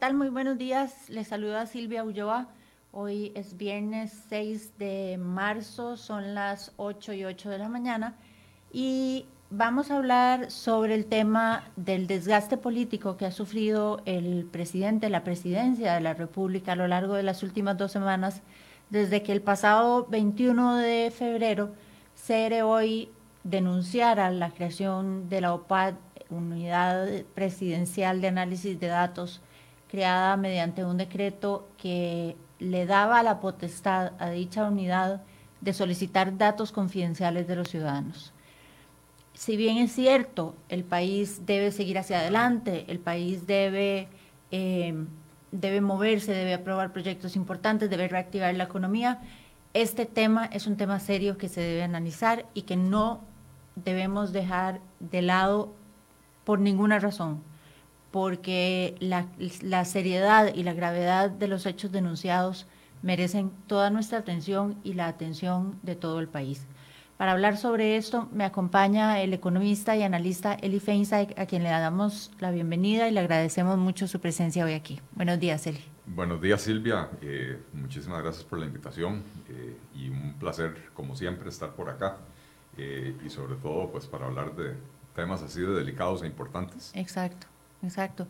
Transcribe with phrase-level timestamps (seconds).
[0.00, 0.16] Hola, ¿qué tal?
[0.16, 1.10] Muy buenos días.
[1.10, 2.48] Les saluda Silvia Ulloa.
[2.90, 8.14] Hoy es viernes 6 de marzo, son las 8 y 8 de la mañana
[8.72, 15.10] y vamos a hablar sobre el tema del desgaste político que ha sufrido el presidente,
[15.10, 18.40] la presidencia de la República a lo largo de las últimas dos semanas,
[18.88, 21.74] desde que el pasado 21 de febrero
[22.16, 23.10] CERE hoy
[23.44, 25.94] denunciara la creación de la OPAD,
[26.30, 29.42] Unidad Presidencial de Análisis de Datos,
[29.90, 35.22] creada mediante un decreto que le daba la potestad a dicha unidad
[35.60, 38.32] de solicitar datos confidenciales de los ciudadanos.
[39.34, 44.08] Si bien es cierto, el país debe seguir hacia adelante, el país debe,
[44.50, 44.94] eh,
[45.50, 49.20] debe moverse, debe aprobar proyectos importantes, debe reactivar la economía,
[49.72, 53.20] este tema es un tema serio que se debe analizar y que no
[53.76, 55.72] debemos dejar de lado
[56.44, 57.42] por ninguna razón,
[58.10, 59.26] porque la,
[59.62, 62.66] la, seriedad y la gravedad de los hechos denunciados
[63.02, 66.66] merecen toda nuestra atención y la atención de todo el país.
[67.16, 71.68] Para hablar sobre esto me acompaña el economista y analista Eli Feinstein, a quien le
[71.68, 75.00] damos la bienvenida y le agradecemos mucho su presencia hoy aquí.
[75.12, 75.84] Buenos días, Eli.
[76.06, 77.08] Buenos días, Silvia.
[77.20, 82.16] Eh, muchísimas gracias por la invitación eh, y un placer, como siempre, estar por acá
[82.76, 84.74] eh, y sobre todo pues para hablar de
[85.14, 86.90] temas así de delicados e importantes.
[86.94, 87.46] Exacto,
[87.82, 88.26] exacto.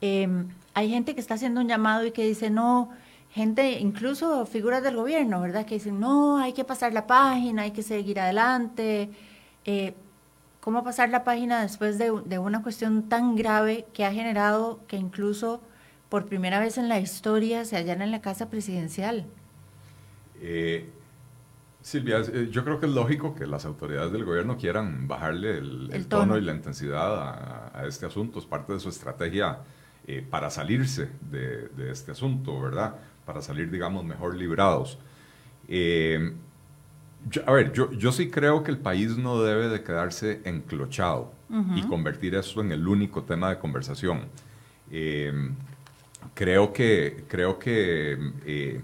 [0.00, 2.90] Em, hay gente que está haciendo un llamado y que dice, no,
[3.30, 5.66] gente, incluso figuras del gobierno, ¿verdad?
[5.66, 9.10] Que dicen, no, hay que pasar la página, hay que seguir adelante.
[9.64, 9.94] Eh,
[10.60, 15.60] ¿Cómo pasar la página después de, una cuestión tan grave que ha generado que incluso
[16.08, 19.26] por primera vez en la historia se hallan en la casa presidencial?
[20.40, 20.90] Eh,
[21.86, 26.06] Silvia, eh, yo creo que es lógico que las autoridades del gobierno quieran bajarle el,
[26.08, 26.36] tono.
[26.36, 28.40] y la intensidad a, este asunto.
[28.40, 29.60] Es parte de su estrategia
[30.04, 32.96] eh, para salirse de, este asunto, ¿verdad?
[33.24, 34.98] Para salir, digamos, mejor librados.
[35.68, 36.34] Eh,
[37.46, 41.34] a ver, yo, yo sí creo que el país no debe de quedarse enclochado
[41.76, 44.22] y convertir eso en el único tema de conversación.
[46.34, 48.82] creo que, creo que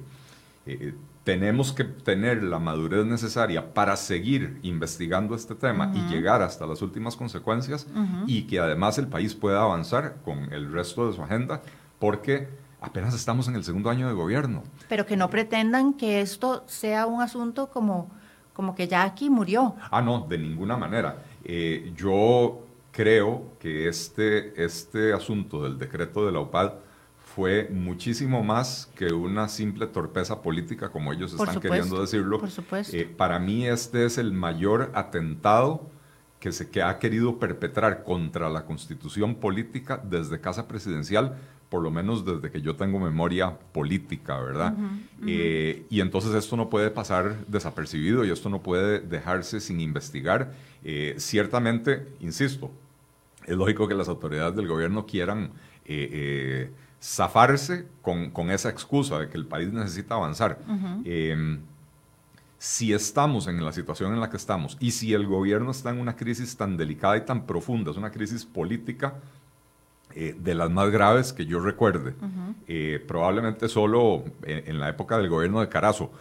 [1.24, 6.82] tenemos que tener la madurez necesaria para seguir investigando este tema y llegar hasta las
[6.82, 7.86] últimas consecuencias
[8.26, 11.62] y que además el país pueda avanzar con el resto de su agenda,
[11.98, 12.48] porque
[12.80, 14.64] apenas estamos en el segundo año de gobierno.
[14.88, 18.10] Pero que no pretendan que esto sea un asunto como,
[18.52, 19.76] como que ya aquí murió.
[19.90, 21.22] Ah, no, de ninguna manera.
[21.44, 26.72] Eh, yo creo que este, este asunto del decreto de la UPAD
[27.34, 32.38] fue muchísimo más que una simple torpeza política, como ellos están queriendo decirlo.
[32.38, 32.94] Por supuesto.
[32.94, 35.91] Eh, para mí este es el mayor atentado
[36.41, 41.38] que se que ha querido perpetrar contra la constitución política desde casa presidencial,
[41.70, 44.75] por lo menos desde que yo tengo memoria política, ¿verdad?
[45.26, 50.53] Eh, y entonces esto no puede pasar desapercibido y esto no puede dejarse sin investigar.
[50.84, 52.70] Eh, ciertamente, insisto,
[53.47, 55.53] es lógico que las autoridades del gobierno quieran
[57.02, 60.58] zafarse con, con, esa excusa de que el país necesita avanzar.
[61.04, 61.60] Em,
[62.58, 65.99] si estamos en la situación en la que estamos y si el gobierno está en
[65.99, 69.14] una crisis tan delicada y tan profunda, es una crisis política
[70.14, 72.14] eh, de las más graves que yo recuerde,
[72.69, 76.12] eh, probablemente solo en, la época del gobierno de Carazo,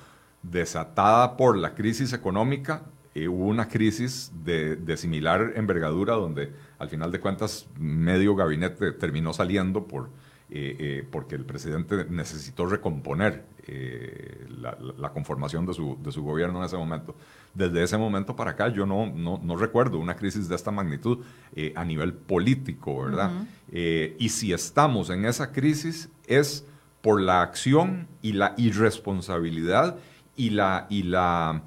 [0.41, 2.81] desatada por la crisis económica,
[3.13, 8.93] eh, hubo una crisis de, de, similar envergadura donde al final de cuentas medio gabinete
[8.93, 10.09] terminó saliendo por
[10.53, 14.45] eh, eh, porque el presidente necesitó recomponer eh,
[14.97, 17.15] la, conformación de su, de su, gobierno en ese momento.
[17.53, 21.19] Desde ese momento para acá yo no, no, recuerdo una crisis de esta magnitud
[21.73, 23.31] a nivel político, ¿verdad?
[23.71, 26.65] y si estamos en esa crisis es
[27.01, 29.95] por la acción y la irresponsabilidad
[30.35, 31.63] y la, y la,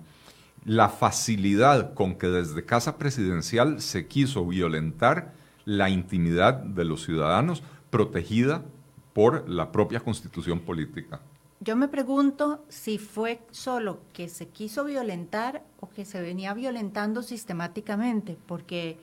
[0.66, 5.32] la facilidad con que desde Casa Presidencial se quiso violentar
[5.64, 7.62] la intimidad de los ciudadanos
[7.94, 8.64] protegida
[9.12, 11.20] por la propia constitución política.
[11.60, 17.22] Yo me pregunto si fue solo que se quiso violentar o que se venía violentando
[17.22, 18.98] sistemáticamente, porque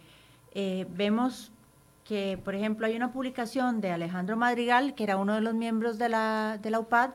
[0.54, 1.54] eh, vemos
[2.04, 5.98] que, por ejemplo, hay una publicación de Alejandro Madrigal, que era uno de los miembros
[5.98, 7.12] de la, de la UPAD,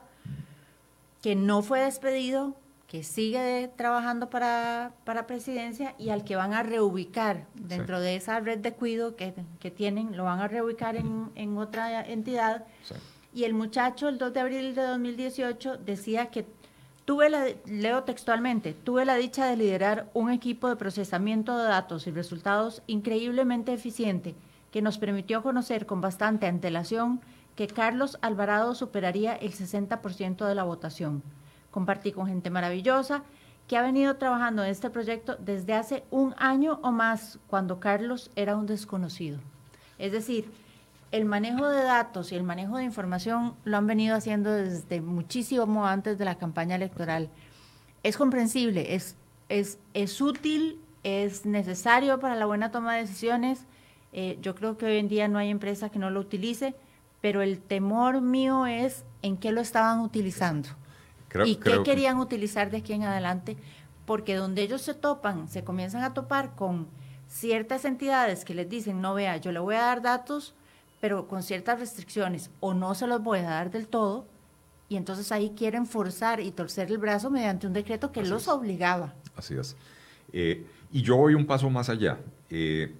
[1.21, 2.55] que no fue despedido,
[2.87, 8.39] que sigue trabajando para, para presidencia y al que van a reubicar dentro de esa
[8.39, 12.65] red de cuido que, que, tienen, lo van a reubicar en, en otra entidad.
[13.33, 16.45] Y el muchacho, el 2 de abril de 2018, decía que
[17.03, 22.07] tuve la, leo textualmente, tuve la dicha de liderar un equipo de procesamiento de datos
[22.07, 24.33] y resultados increíblemente eficiente
[24.71, 27.19] que nos permitió conocer con bastante antelación
[27.55, 31.23] que Carlos Alvarado superaría el 60% de la votación.
[31.71, 33.23] Compartí con gente maravillosa
[33.67, 38.31] que ha venido trabajando en este proyecto desde hace un año o más, cuando Carlos
[38.35, 39.39] era un desconocido.
[39.99, 40.49] Es decir,
[41.11, 45.85] el manejo de datos y el manejo de información lo han venido haciendo desde muchísimo
[45.85, 47.29] antes de la campaña electoral.
[48.03, 49.15] Es comprensible, es,
[49.49, 53.65] es, es útil, es necesario para la buena toma de decisiones.
[54.13, 56.73] Eh, yo creo que hoy en día no hay empresa que no lo utilice,
[57.19, 60.69] pero el temor mío es en qué lo estaban utilizando
[61.45, 63.57] y qué querían utilizar de aquí en adelante,
[64.05, 66.87] porque donde ellos se topan, se comienzan a topar con
[67.27, 70.55] ciertas entidades que les dicen, no vea, yo le voy a dar datos,
[71.01, 74.25] pero con ciertas restricciones, o no se los voy a dar del todo,
[74.89, 79.13] y entonces ahí quieren forzar y torcer el brazo mediante un decreto que los obligaba.
[79.35, 79.75] Así es.
[80.31, 82.17] Eh, y yo voy un paso más allá.
[82.49, 82.95] Eh,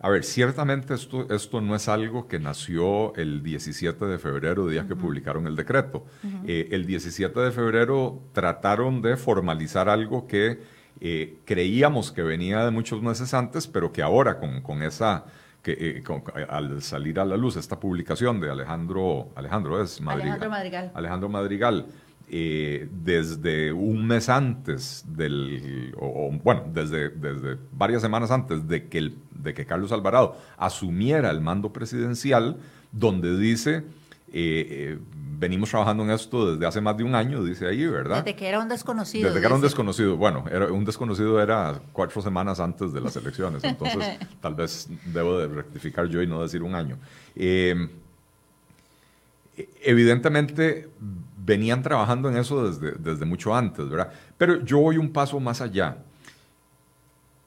[0.00, 4.86] a ver, ciertamente esto, esto no es algo que nació el 17 de febrero, día
[4.86, 6.06] que publicaron el decreto.
[6.46, 10.78] Eh, el 17 de febrero trataron de formalizar algo que
[11.44, 15.24] creíamos que venía de muchos meses antes, pero que ahora con, con esa
[15.62, 20.92] que eh, al salir a la luz esta publicación de Alejandro, Alejandro es Alejandro Madrigal,
[20.94, 21.86] Alejandro Madrigal
[22.30, 28.98] eh, desde un mes antes del, o, bueno, desde, desde varias semanas antes de que,
[28.98, 32.56] el, de que Carlos Alvarado asumiera el mando presidencial,
[32.92, 33.84] donde dice
[34.30, 34.98] eh,
[35.38, 38.24] venimos trabajando en esto desde hace más de un año, dice ahí, ¿verdad?
[38.24, 39.28] Desde que era un desconocido.
[39.28, 40.16] Desde que era un desconocido.
[40.16, 45.38] Bueno, era, un desconocido era cuatro semanas antes de las elecciones, entonces tal vez debo
[45.38, 46.98] de rectificar yo y no decir un año.
[47.36, 47.88] Eh,
[49.82, 50.88] evidentemente
[51.48, 54.12] venían trabajando en eso desde, desde mucho antes, ¿verdad?
[54.36, 55.96] Pero yo voy un paso más allá.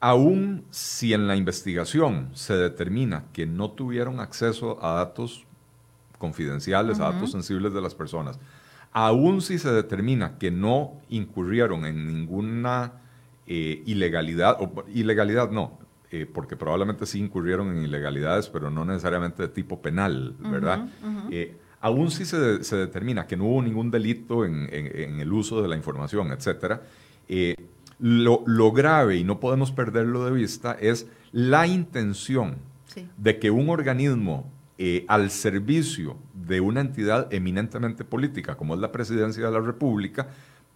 [0.00, 5.46] Aún si en la investigación se determina que no tuvieron acceso a datos
[6.18, 8.40] confidenciales, a datos sensibles de las personas,
[8.90, 12.94] aun si se determina que no incurrieron en ninguna
[13.46, 15.78] eh, ilegalidad, o ilegalidad no,
[16.10, 20.88] eh, porque probablemente sí incurrieron en ilegalidades, pero no necesariamente de tipo penal, ¿verdad?
[21.30, 22.38] Eh, aún si se,
[22.76, 26.82] determina que no hubo ningún delito en, el uso de la información, etcétera,
[27.98, 32.56] lo, lo, grave, y no podemos perderlo de vista, es la intención
[33.16, 38.90] de que un organismo eh, al servicio de una entidad eminentemente política como es la
[38.90, 40.28] presidencia de la República,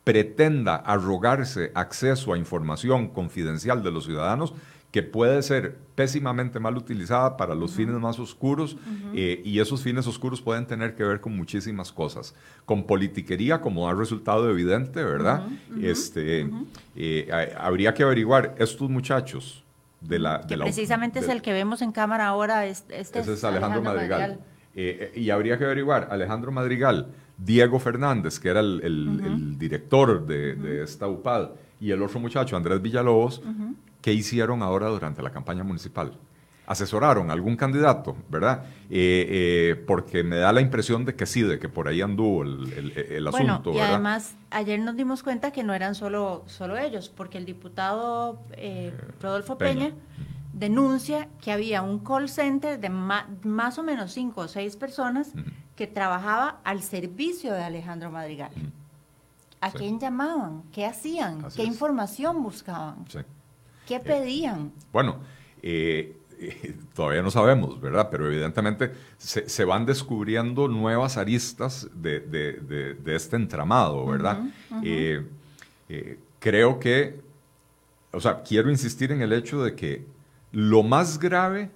[0.04, 4.54] pretenda arrogarse acceso a información confidencial de los ciudadanos
[4.96, 8.78] que puede ser pésimamente mal utilizada para los fines más oscuros
[9.12, 12.34] eh, y esos fines oscuros pueden tener que ver con muchísimas cosas,
[12.64, 15.48] con politiquería como ha resultado evidente, ¿verdad?
[15.82, 16.48] este,
[16.94, 19.62] eh, habría que averiguar estos muchachos
[20.00, 20.40] de la...
[20.46, 22.64] Que precisamente es el que vemos en cámara ahora.
[22.64, 24.40] Este ese es Alejandro, Madrigal.
[24.74, 30.82] Eh, eh, y habría que averiguar, Alejandro Madrigal, Diego Fernández, que era el, director de,
[30.82, 31.50] esta UPAD,
[31.80, 33.42] y el otro muchacho, Andrés Villalobos,
[34.06, 36.16] ¿qué hicieron ahora durante la campaña municipal?
[36.68, 38.64] asesoraron a algún candidato, ¿verdad?
[38.90, 42.42] Eh, eh, porque me da la impresión de que sí, de que por ahí anduvo
[42.42, 43.72] el, el, asunto.
[43.72, 48.40] y además, ayer nos dimos cuenta que no eran solo, solo ellos, porque el diputado
[48.52, 49.92] eh, Rodolfo Peña,
[50.52, 55.32] denuncia que había un call center de más o menos cinco o seis personas
[55.76, 58.50] que trabajaba al servicio de Alejandro Madrigal.
[59.60, 60.64] ¿A quién llamaban?
[60.72, 61.46] ¿Qué hacían?
[61.54, 63.04] ¿Qué información buscaban?
[63.86, 64.72] ¿Qué pedían?
[64.92, 65.20] bueno,
[65.62, 66.16] eh,
[66.94, 68.08] todavía no sabemos, ¿verdad?
[68.10, 74.42] Pero evidentemente se, van descubriendo nuevas aristas de, este entramado, ¿verdad?
[74.82, 75.24] Eh,
[75.88, 77.20] eh, creo que,
[78.12, 80.04] o sea, quiero insistir en el hecho de que
[80.52, 81.70] lo más grave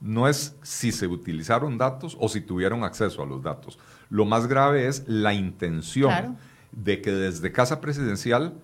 [0.00, 3.78] no es si se utilizaron datos o si tuvieron acceso a los datos.
[4.08, 6.38] Lo más grave es la intención
[6.72, 8.54] de que desde Casa Presidencial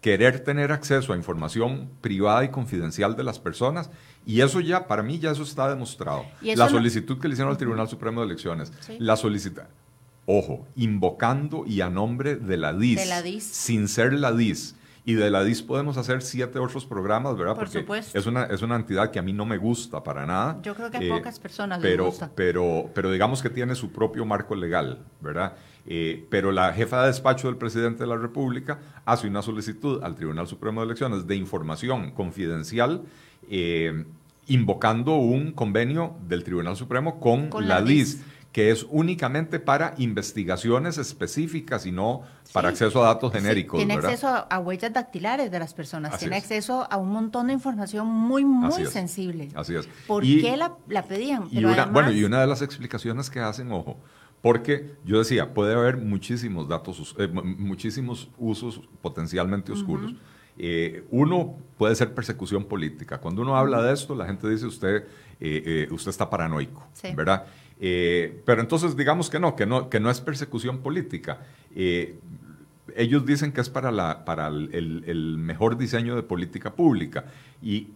[0.00, 3.90] querer tener acceso a información privada y confidencial de las personas
[4.24, 6.24] y eso ya, para mí ya eso está demostrado.
[6.42, 9.62] La solicitud que le hicieron al Tribunal Supremo de Elecciones, la solicitud,
[10.26, 13.44] ojo, invocando y a nombre de la DIS, de la DIS.
[13.44, 14.74] sin ser la DIS.
[15.08, 17.54] Y de la DIS podemos hacer siete otros programas, ¿verdad?
[17.54, 20.58] Por Porque Es una, es una entidad que a mí no me gusta para nada.
[20.62, 22.32] Yo creo que a eh, pocas personas pero, les gusta.
[22.34, 25.54] Pero, pero digamos que tiene su propio marco legal, ¿verdad?
[25.86, 30.16] Eh, pero la jefa de despacho del presidente de la República hace una solicitud al
[30.16, 33.02] Tribunal Supremo de Elecciones de información confidencial
[33.48, 34.06] eh,
[34.48, 38.24] invocando un convenio del Tribunal Supremo con, la, DIS,
[38.56, 42.22] que es únicamente para investigaciones específicas y no
[42.54, 43.76] para acceso a datos genéricos.
[43.76, 48.06] tiene acceso a, huellas dactilares de las personas, tiene acceso a un montón de información
[48.06, 49.50] muy, muy sensible.
[49.54, 49.86] Así es.
[50.06, 51.48] ¿Por qué la, pedían?
[51.50, 53.98] Y una, bueno, y una de las explicaciones que hacen, ojo,
[54.40, 60.14] porque yo decía, puede haber muchísimos datos, eh, muchísimos usos potencialmente oscuros.
[60.56, 63.18] Eh, uno puede ser persecución política.
[63.18, 65.06] Cuando uno habla de esto, la gente dice usted,
[65.40, 67.44] eh, usted está paranoico, ¿verdad?
[67.80, 71.40] Eh, pero entonces digamos que no, que no, que no es persecución política.
[71.74, 72.18] Eh,
[72.94, 77.26] ellos dicen que es para, la, para el, mejor diseño de política pública.
[77.60, 77.88] Y,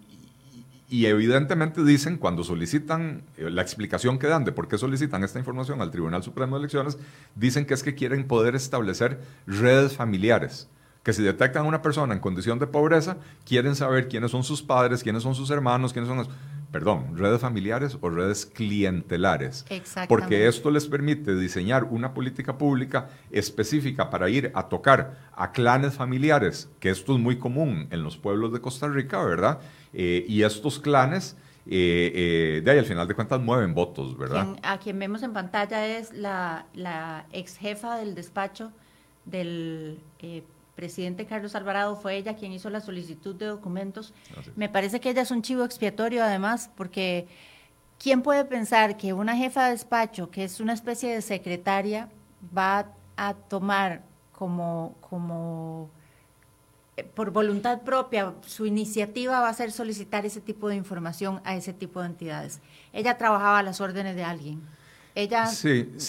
[0.88, 5.38] y, evidentemente dicen, cuando solicitan eh, la explicación que dan de por qué solicitan esta
[5.38, 6.98] información al Tribunal Supremo de Elecciones,
[7.34, 10.68] dicen que es que quieren poder establecer redes familiares
[11.02, 14.62] que si detectan a una persona en condición de pobreza, quieren saber quiénes son sus
[14.62, 16.26] padres, quiénes son sus hermanos, quiénes son
[16.70, 19.64] perdón, redes familiares o redes clientelares.
[20.08, 25.94] Porque esto les permite diseñar una política pública específica para ir a tocar a clanes
[25.94, 29.60] familiares, que esto es muy común en los pueblos de Costa Rica, ¿verdad?
[29.92, 31.36] Eh, y estos clanes...
[31.66, 34.56] Eh, eh, de ahí al final de cuentas mueven votos, ¿verdad?
[34.62, 38.72] a quien vemos en pantalla es la, la ex jefa del despacho
[39.26, 40.00] del
[40.80, 44.14] presidente Carlos Alvarado, fue ella quien hizo la solicitud de documentos.
[44.34, 47.28] Ah, Me parece que ella es un chivo expiatorio además, porque
[47.98, 52.08] ¿quién puede pensar que una jefa de despacho, que es una especie de secretaria,
[52.56, 52.86] va
[53.18, 54.00] a tomar
[54.32, 55.90] como, como
[56.96, 61.56] eh, por voluntad propia, su iniciativa va a ser solicitar ese tipo de información a
[61.56, 62.60] ese tipo de entidades?
[62.94, 64.62] Ella trabajaba a las órdenes de alguien.
[65.14, 65.44] Ella,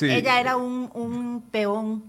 [0.01, 2.03] ella era un, un peón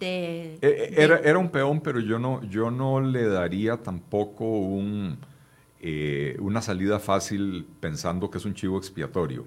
[0.00, 5.18] eh, eh, era, era, un peón, pero yo no, yo no le daría tampoco un,
[5.80, 9.46] eh, una salida fácil pensando que es un chivo expiatorio.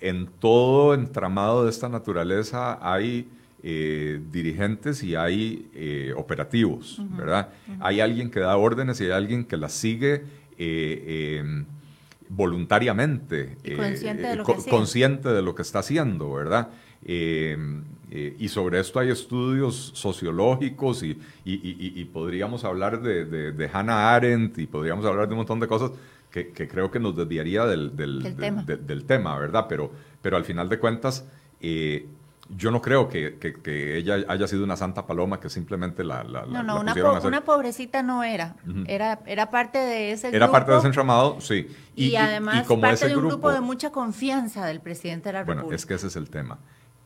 [0.00, 3.28] en todo entramado de esta naturaleza hay
[3.62, 7.50] dirigentes y hay operativos, ¿verdad?
[7.80, 10.24] Hay alguien que da órdenes y hay alguien que las sigue
[10.56, 11.66] em,
[12.28, 16.68] voluntariamente, consciente, de lo consciente de lo que está haciendo, ¿verdad?
[17.04, 24.14] Em, eh, y sobre esto hay estudios sociológicos y, y, podríamos hablar de, de, Hannah
[24.14, 25.92] Arendt y podríamos hablar de un montón de cosas
[26.30, 28.22] que, que creo que nos desviaría del, del,
[28.66, 29.38] del, tema.
[29.38, 29.66] ¿verdad?
[29.68, 31.24] Pero, pero al final de cuentas,
[31.60, 32.06] eh,
[32.56, 36.24] yo no creo que, que, ella haya sido una santa paloma que simplemente la...
[36.24, 38.56] la no, no, una, una, pobrecita no era.
[38.88, 39.20] era.
[39.24, 40.36] Era parte de ese grupo.
[40.36, 41.68] Era parte de ese entramado, sí.
[41.94, 45.62] Y, además como parte de un grupo, de mucha confianza del presidente de la República.
[45.62, 46.58] Bueno, es que ese es el tema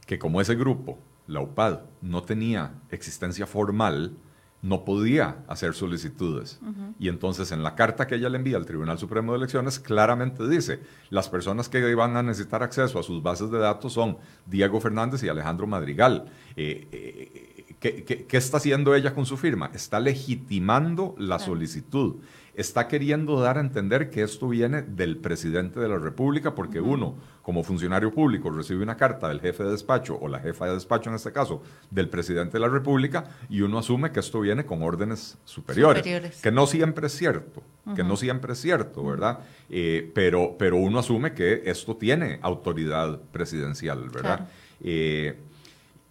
[0.07, 4.17] que como ese grupo, la UPAD, no tenía existencia formal,
[4.65, 6.59] no podía hacer solicitudes.
[6.99, 10.49] Y entonces en la carta que ella le envía al Tribunal Supremo de Elecciones claramente
[10.49, 10.81] dice,
[11.11, 15.23] las personas que van a necesitar acceso a sus bases de datos son Diego Fernández
[15.23, 16.31] y Alejandro Madrigal.
[16.57, 19.71] Eh, eh, ¿qué, está haciendo ella con su firma?
[19.75, 22.17] Está legitimando la solicitud
[22.55, 27.17] está queriendo dar a entender que esto viene del presidente de la República, porque uno,
[27.43, 31.11] como funcionario público, recibe una carta del jefe de despacho, o la jefa de despacho
[31.11, 34.83] en este caso, del presidente de la República, y uno asume que esto viene con
[34.83, 37.63] órdenes superiores, que no siempre es cierto,
[37.95, 39.41] que no siempre es cierto, ¿verdad?
[39.69, 44.49] Eh, pero, pero uno asume que esto tiene autoridad presidencial, ¿verdad?
[44.81, 45.39] Eh,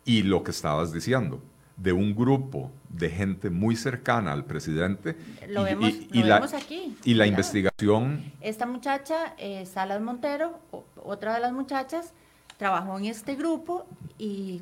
[0.05, 1.41] y lo que estabas diciendo,
[1.77, 5.17] de un grupo de gente muy cercana al presidente.
[5.47, 6.95] Lo vemos, y, la, aquí.
[7.03, 8.31] Y la investigación.
[8.41, 10.59] Esta muchacha, eh, Salas Montero,
[11.03, 12.13] otra de las muchachas,
[12.57, 13.85] trabajó en este grupo
[14.17, 14.61] y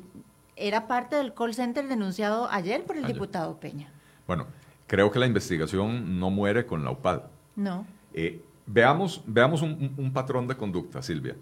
[0.56, 3.88] era parte del call center denunciado ayer por el diputado Peña.
[4.26, 4.46] Bueno,
[4.86, 7.22] creo que la investigación no muere con la UPAD.
[7.56, 7.86] No.
[8.14, 11.36] Eh, veamos veamos un, un, patrón de conducta, Silvia.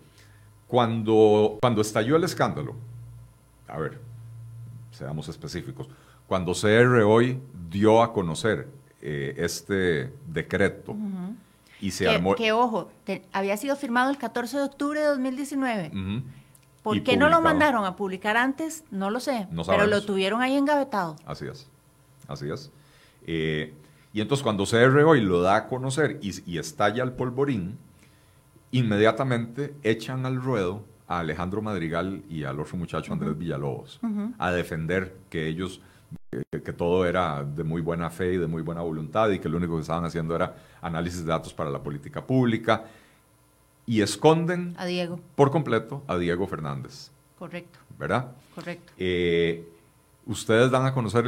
[0.66, 2.74] Cuando, cuando estalló el escándalo,
[3.66, 4.00] a ver,
[5.00, 5.88] seamos específicos,
[6.26, 7.40] cuando CR hoy
[7.70, 8.68] dio a conocer
[9.00, 10.94] eh, este decreto
[11.80, 12.34] y se que, armó...
[12.34, 12.90] Que ojo,
[13.32, 15.92] había sido firmado el 14 de octubre de 2019.
[16.82, 18.84] ¿Por qué no lo mandaron a publicar antes?
[18.90, 21.16] No lo sé, pero lo tuvieron ahí engavetado.
[21.24, 21.66] Así es,
[22.28, 22.70] así es.
[23.26, 23.72] Eh,
[24.12, 27.78] y entonces cuando CR hoy lo da a conocer y, y estalla el polvorín,
[28.70, 33.98] inmediatamente echan al ruedo a Alejandro Madrigal y al otro muchacho Andrés Villalobos
[34.38, 35.80] a defender que ellos,
[36.30, 39.56] que, todo era de muy buena fe y de muy buena voluntad y que lo
[39.56, 42.84] único que estaban haciendo era análisis de datos para la política pública
[43.86, 45.18] y esconden a Diego.
[45.34, 47.10] por completo a Diego Fernández.
[47.36, 47.80] Correcto.
[47.98, 48.30] ¿Verdad?
[48.54, 48.92] Correcto.
[48.96, 49.68] Eh,
[50.26, 51.26] ustedes dan a conocer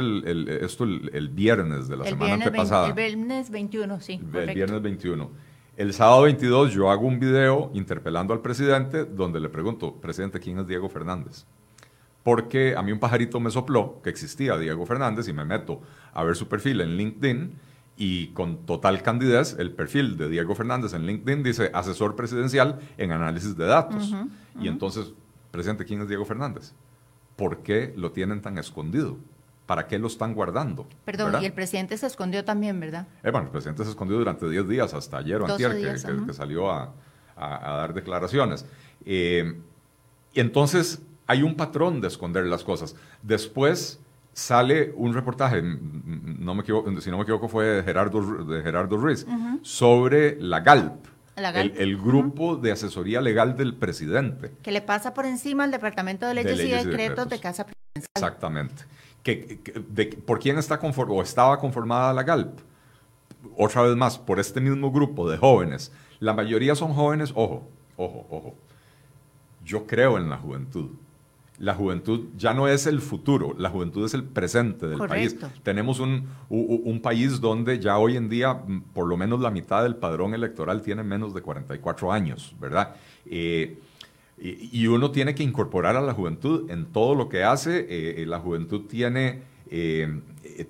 [0.61, 2.87] esto el, viernes de la semana antepasada.
[2.87, 4.21] el viernes 21, sí.
[4.33, 5.29] El viernes 21.
[5.75, 10.59] El sábado 22 yo hago un video interpelando al presidente donde le pregunto, presidente, ¿quién
[10.59, 11.45] es Diego Fernández?
[12.21, 15.81] Porque a mí un pajarito me sopló que existía Diego Fernández y me meto
[16.13, 17.55] a ver su perfil en LinkedIn
[17.97, 23.11] y con total candidez el perfil de Diego Fernández en LinkedIn dice asesor presidencial en
[23.11, 24.13] análisis de datos.
[24.59, 25.11] Y entonces,
[25.49, 26.73] presidente, ¿quién es Diego Fernández?
[27.35, 29.17] ¿Por qué lo tienen tan escondido?
[29.73, 30.87] ¿Para qué lo están guardando?
[31.03, 33.07] Perdón, y el presidente se escondió también, ¿verdad?
[33.23, 36.71] Eh, bueno, el presidente se escondió durante 10 días, hasta ayer o antier, que, salió
[36.71, 36.93] a,
[37.35, 38.67] dar declaraciones.
[39.03, 39.59] Eh,
[40.31, 42.95] y entonces hay un patrón de esconder las cosas.
[43.23, 43.99] Después
[44.31, 48.95] sale un reportaje, no me equivoco, si no me equivoco fue de Gerardo, de Gerardo
[48.97, 49.25] Ruiz,
[49.63, 51.03] sobre la GALP.
[51.35, 54.51] El, grupo de asesoría legal del presidente.
[54.61, 58.11] Que le pasa por encima al Departamento de Leyes, y, decretos de Casa Presidencial.
[58.15, 58.83] Exactamente.
[59.23, 62.59] Que, de, ¿Por quién está conformada o estaba conformada la GALP?
[63.57, 65.91] Otra vez más, por este mismo grupo de jóvenes.
[66.19, 68.55] La mayoría son jóvenes, ojo, ojo, ojo.
[69.65, 70.91] Yo creo en la juventud
[71.59, 75.35] la juventud ya no es el futuro, la juventud es el presente del país.
[75.61, 79.95] Tenemos un, país donde ya hoy en día mm, por lo menos la mitad del
[79.95, 82.95] padrón electoral tiene menos de 44 años, ¿verdad?
[83.25, 83.79] Eh,
[84.37, 87.79] y, uno tiene que incorporar a la juventud en todo lo que hace.
[87.81, 89.43] Eh, eh, la juventud tiene,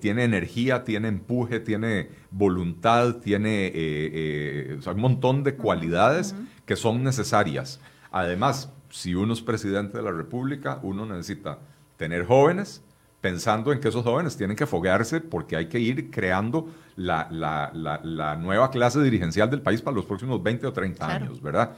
[0.00, 7.80] tiene energía, tiene empuje, tiene voluntad, tiene un montón de cualidades que son necesarias.
[8.10, 11.58] Además, si uno es presidente de la República, uno necesita
[11.96, 12.82] tener jóvenes
[13.24, 17.26] pensando en que esos jóvenes tienen que foguearse porque hay que ir creando la,
[18.38, 21.72] nueva clase dirigencial del país para los próximos 20 o 30 años, ¿verdad?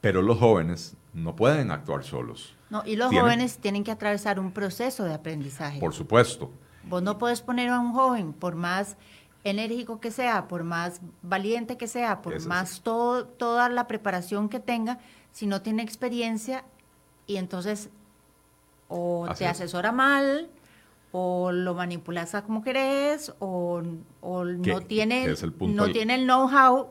[0.00, 2.54] Pero los jóvenes no pueden actuar solos.
[2.70, 5.80] No, y los jóvenes tienen que atravesar un proceso de aprendizaje.
[5.80, 6.50] Por supuesto.
[6.84, 8.96] Vos no puedes poner a un joven, por más
[9.44, 14.60] enérgico que sea, por más valiente que sea, por más todo, toda la preparación que
[14.60, 14.98] tenga,
[15.32, 16.64] si no tiene experiencia
[17.26, 17.90] y entonces
[18.88, 20.50] o te asesora mal
[21.12, 23.82] o lo manipulas a como querés o,
[24.22, 26.90] no tiene no tiene el know-how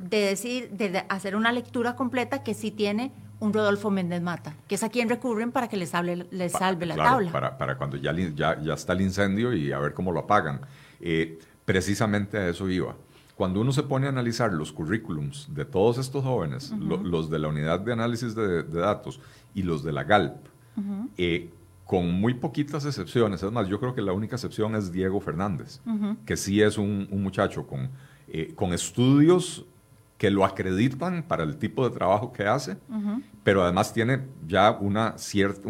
[0.00, 4.76] de decir de hacer una lectura completa que sí tiene un Rodolfo Méndez Mata, que
[4.76, 7.30] es a quien recurren para que les, hable, les salve la tabla.
[7.30, 10.60] Para, para cuando ya, ya, ya, está el incendio y a ver cómo lo apagan.
[11.00, 12.96] Eh, precisamente a eso iba.
[13.36, 17.48] Cuando uno se pone a analizar los currículums de todos estos jóvenes, los de la
[17.48, 19.20] unidad de análisis de, datos
[19.54, 20.36] y los de la GALP,
[21.18, 21.50] eh,
[21.84, 25.80] con muy poquitas excepciones, es más, yo creo que la única excepción es Diego Fernández,
[26.24, 27.90] que sí es un, muchacho con,
[28.28, 29.64] eh, con estudios
[30.18, 32.78] que lo acreditan para el tipo de trabajo que hace,
[33.44, 35.68] pero además tiene ya una cierta,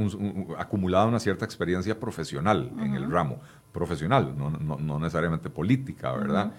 [0.57, 3.40] acumulada una cierta experiencia profesional en el ramo,
[3.73, 6.53] profesional, no, necesariamente política, ¿verdad?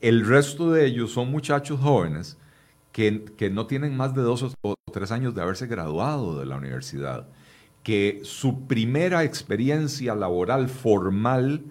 [0.00, 2.38] El resto de ellos son muchachos jóvenes
[2.92, 7.28] que, no tienen más de dos o tres años de haberse graduado de la universidad,
[7.82, 11.62] que su primera experiencia laboral formal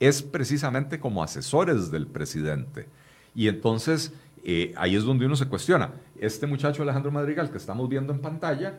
[0.00, 2.86] es precisamente como asesores del presidente.
[3.34, 4.12] Y entonces
[4.44, 5.90] eh, ahí es donde uno se cuestiona.
[6.20, 8.78] Este muchacho Alejandro Madrigal que estamos viendo en pantalla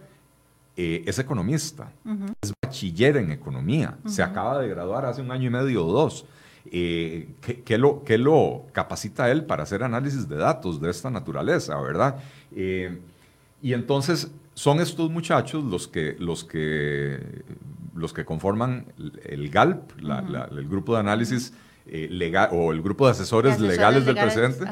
[0.76, 1.92] eh, es economista,
[2.42, 6.26] es bachiller en economía, se acaba de graduar hace un año y medio o dos.
[6.70, 7.30] Eh,
[7.66, 12.18] ¿qué, lo, ¿qué, lo, capacita él para hacer análisis de datos de esta naturaleza, verdad?
[12.52, 17.20] Y entonces son estos muchachos los que, los que,
[17.98, 18.86] los que conforman
[19.26, 21.54] el GALP, el grupo de análisis
[21.86, 24.66] eh, legal o el grupo de asesores, legales, del presidente,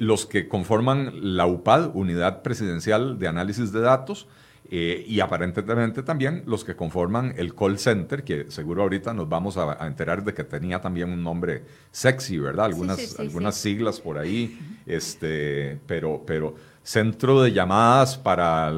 [0.00, 4.28] los que conforman la UPAD, Unidad Presidencial de Análisis de Datos,
[4.70, 9.58] eh, y aparentemente también los que conforman el call center, que seguro ahorita nos vamos
[9.58, 12.66] a, enterar de que tenía también un nombre sexy, ¿verdad?
[12.66, 18.72] Algunas, algunas siglas por ahí, este, pero, pero centro de llamadas para,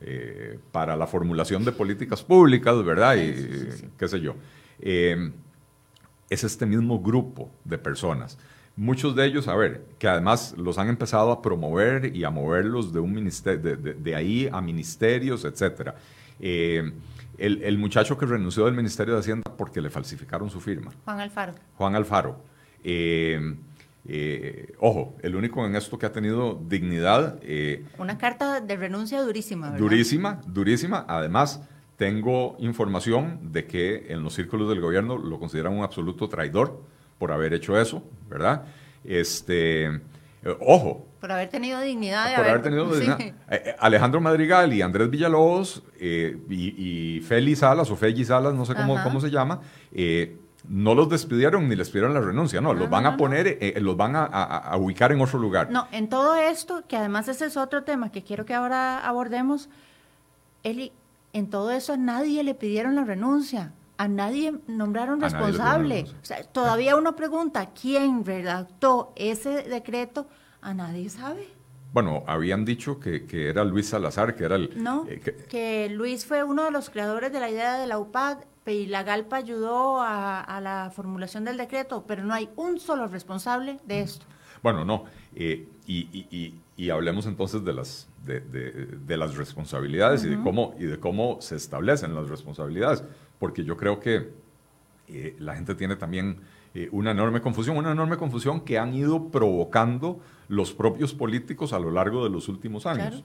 [0.00, 3.16] eh, para la formulación de políticas públicas, ¿verdad?
[3.16, 4.34] Y qué sé yo.
[4.80, 5.30] Eh,
[6.30, 8.38] es este mismo grupo de personas.
[8.76, 12.92] Muchos de ellos, a ver, que además los han empezado a promover y a moverlos
[12.92, 15.90] de, un ministerio, de, ahí a ministerios, etc.
[16.38, 16.92] Eh,
[17.36, 20.92] el, muchacho que renunció del Ministerio de Hacienda porque le falsificaron su firma.
[21.04, 21.54] Juan Alfaro.
[21.76, 22.42] Juan Alfaro.
[22.84, 23.56] Eh,
[24.08, 27.40] eh, ojo, el único en esto que ha tenido dignidad.
[27.98, 29.80] Una carta de renuncia durísima, ¿verdad?
[29.80, 31.04] Durísima, durísima.
[31.08, 31.60] Además,
[32.00, 36.82] tengo información de que en los círculos del gobierno lo consideran un absoluto traidor
[37.18, 38.64] por haber hecho eso, ¿verdad?
[39.04, 41.06] Este, eh, ojo.
[41.20, 42.34] Por haber tenido dignidad.
[42.34, 43.20] por haber, tenido dignidad.
[43.20, 48.64] Eh, eh, Alejandro Madrigal y Andrés Villalobos y, y, Félix Salas o Félix Salas, no
[48.64, 49.60] sé cómo, cómo se llama,
[50.68, 53.96] no los despidieron ni les pidieron la renuncia, no, los van a poner, eh, los
[53.96, 55.70] van a, ubicar en otro lugar.
[55.70, 59.68] No, en todo esto, que además ese es otro tema que quiero que ahora abordemos,
[60.62, 60.92] Eli,
[61.32, 66.06] en todo eso a nadie le pidieron la renuncia, a nadie nombraron responsable.
[66.22, 70.26] O sea, todavía uno pregunta quién redactó ese decreto,
[70.60, 71.59] a nadie sabe.
[71.92, 74.82] Bueno, habían dicho que, era Luis Salazar, que era el...
[74.82, 78.38] No, eh, que, Luis fue uno de los creadores de la idea de la UPAD
[78.66, 83.78] y la GALPA ayudó a, la formulación del decreto, pero no hay un solo responsable
[83.84, 84.26] de esto.
[84.62, 85.04] Bueno, no.
[85.34, 91.40] Eh, y, hablemos entonces de las, de, las responsabilidades y, de cómo, y de cómo
[91.40, 93.04] se establecen las responsabilidades,
[93.38, 94.30] porque yo creo que
[95.08, 96.40] eh, la gente tiene también
[96.92, 101.90] una enorme confusión, una enorme confusión que han ido provocando los propios políticos a lo
[101.90, 103.24] largo de los últimos años.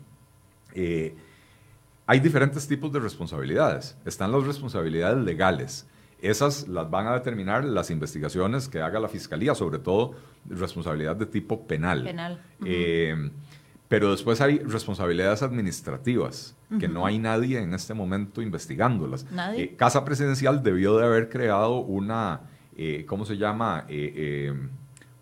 [0.73, 1.15] Eh,
[2.08, 3.97] hay diferentes tipos de responsabilidades.
[4.05, 5.88] Están las responsabilidades legales.
[6.21, 10.15] Esas las van a determinar las investigaciones que haga la fiscalía, sobre todo
[10.47, 12.03] responsabilidad de tipo penal.
[12.03, 12.41] Penal.
[12.63, 13.29] Eh,
[13.88, 19.31] pero después hay responsabilidades administrativas, que no hay nadie en este momento investigándolas.
[19.31, 19.63] ¿Nadie?
[19.63, 22.41] Eh, Casa Presidencial debió de haber creado una,
[23.07, 23.85] ¿cómo se llama?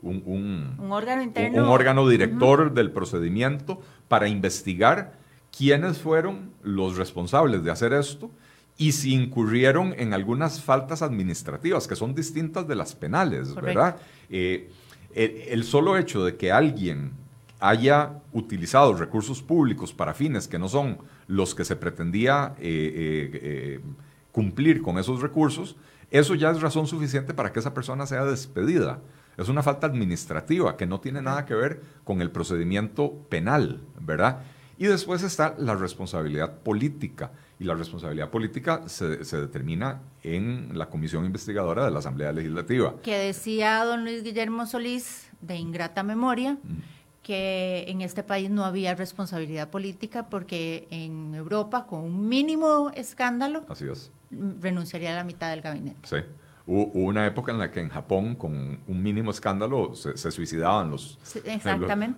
[0.01, 1.63] un, órgano interno.
[1.63, 5.13] Un, órgano director del procedimiento para investigar
[5.55, 8.31] quiénes fueron los responsables de hacer esto
[8.77, 13.97] y si incurrieron en algunas faltas administrativas que son distintas de las penales, ¿verdad?
[14.29, 14.71] Eh,
[15.13, 17.11] el, solo hecho de que alguien
[17.59, 23.79] haya utilizado recursos públicos para fines que no son los que se pretendía eh, eh,
[24.31, 25.75] cumplir con esos recursos,
[26.13, 28.99] eso ya es razón suficiente para que esa persona sea despedida.
[29.35, 34.43] Es una falta administrativa que no tiene nada que ver con el procedimiento penal, ¿verdad?
[34.77, 37.31] Y después está la responsabilidad política.
[37.59, 42.93] Y la responsabilidad política se, determina en la comisión investigadora de la Asamblea Legislativa.
[43.01, 46.59] Que decía don Luis Guillermo Solís, de ingrata memoria,
[47.23, 53.63] que en este país no había responsabilidad política porque en Europa, con un mínimo escándalo,
[53.69, 54.11] Así es.
[54.29, 55.99] renunciaría a la mitad del gabinete.
[56.03, 56.17] Sí.
[56.65, 61.19] Hubo una época en la que en Japón, con un mínimo escándalo, se, suicidaban los,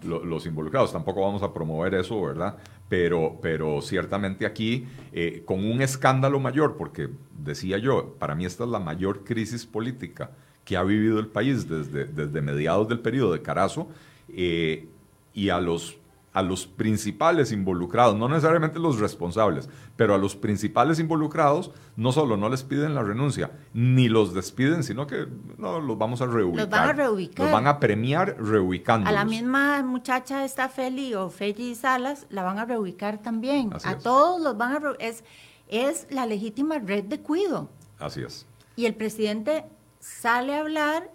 [0.04, 0.92] los, involucrados.
[0.92, 2.58] Tampoco vamos a promover eso, ¿verdad?
[2.88, 8.66] Pero, pero ciertamente aquí, eh, con un escándalo mayor, porque decía yo, para mí esta
[8.66, 10.30] es la mayor crisis política
[10.64, 13.88] que ha vivido el país desde, desde mediados del periodo de Carazo,
[14.30, 14.88] eh,
[15.36, 16.00] y a los
[16.36, 22.36] a los principales involucrados, no necesariamente los responsables, pero a los principales involucrados, no solo
[22.36, 26.64] no les piden la renuncia, ni los despiden, sino que no, los vamos a reubicar.
[26.64, 27.46] Los van a reubicar.
[27.46, 29.18] Los van a premiar reubicándolos.
[29.18, 33.72] A la misma muchacha esta Feli o Feli Salas, la van a reubicar también.
[33.86, 35.24] a todos los van a es
[35.70, 37.70] Es la legítima red de cuido.
[37.98, 38.46] Así es.
[38.76, 39.64] Y el presidente
[40.02, 41.15] sale a hablar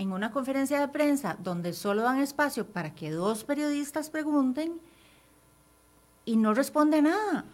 [0.00, 4.80] en una conferencia de prensa donde solo dan espacio para que dos periodistas pregunten
[6.24, 7.44] y no responde nada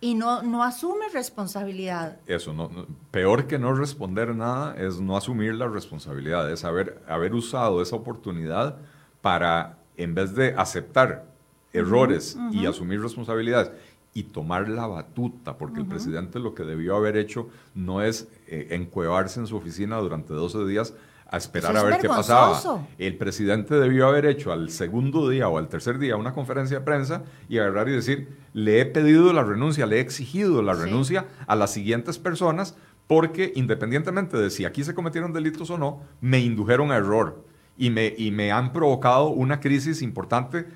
[0.00, 2.18] y no, no asume responsabilidad.
[2.26, 2.70] Eso, no,
[3.10, 7.96] peor que no responder nada es no asumir la responsabilidad, es haber, haber usado esa
[7.96, 8.78] oportunidad
[9.20, 11.26] para, en vez de aceptar
[11.74, 13.70] errores y asumir responsabilidades
[14.14, 18.68] y tomar la batuta, porque el presidente lo que debió haber hecho no es eh,
[18.70, 20.94] encuevarse en su oficina durante 12 días
[21.32, 22.86] a esperar a ver qué pasaba.
[22.98, 26.84] El presidente debió haber hecho al segundo día o al tercer día una conferencia de
[26.84, 31.24] prensa y agarrar y decir, le he pedido la renuncia, le he exigido la renuncia
[31.46, 36.38] a las siguientes personas porque independientemente de si aquí se cometieron delitos o no, me
[36.40, 37.42] indujeron a error
[37.78, 40.66] y me, y me han provocado una crisis importante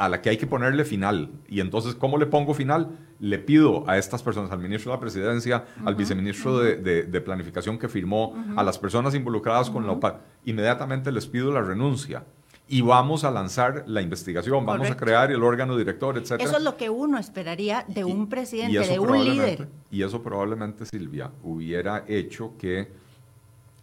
[0.00, 1.30] a la que hay que ponerle final.
[1.46, 2.98] Y entonces, ¿cómo le pongo final?
[3.18, 7.86] Le pido a estas personas, al ministro de la Presidencia, al viceministro de, Planificación que
[7.86, 12.24] firmó, a las personas involucradas con la OPA, inmediatamente les pido la renuncia.
[12.66, 16.36] Y vamos a lanzar la investigación, vamos a crear el órgano director, etc.
[16.38, 19.68] Eso es lo que uno esperaría de un presidente, de un líder.
[19.90, 22.90] Y eso probablemente, Silvia, hubiera hecho que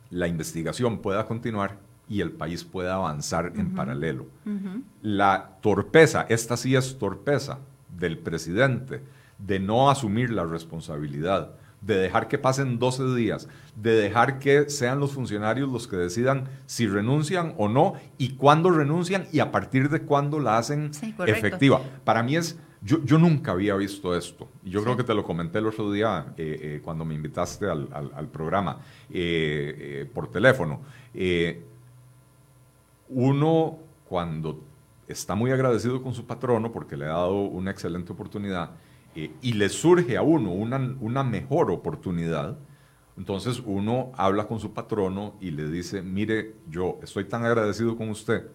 [0.10, 1.78] la investigación pueda continuar
[2.10, 4.28] y el país pueda avanzar en paralelo.
[5.02, 7.60] La torpeza, esta sí es torpeza
[7.98, 9.02] del presidente,
[9.38, 15.00] de no asumir la responsabilidad, de dejar que pasen 12 días, de dejar que sean
[15.00, 19.90] los funcionarios los que decidan si renuncian o no y cuándo renuncian y a partir
[19.90, 20.92] de cuándo la hacen
[21.28, 21.82] efectiva.
[22.04, 24.50] Para mí es, yo, yo, nunca había visto esto.
[24.64, 27.68] Y yo creo que te lo comenté el otro día eh, eh, cuando me invitaste
[27.70, 30.82] al, programa eh, por teléfono
[33.10, 34.64] uno cuando
[35.08, 38.72] está muy agradecido con su patrono porque le ha dado una excelente oportunidad
[39.16, 42.58] eh, y le surge a uno una, una, mejor oportunidad,
[43.18, 48.10] Entonces uno habla con su patrono y le dice, mire, yo estoy tan agradecido con
[48.10, 48.48] usted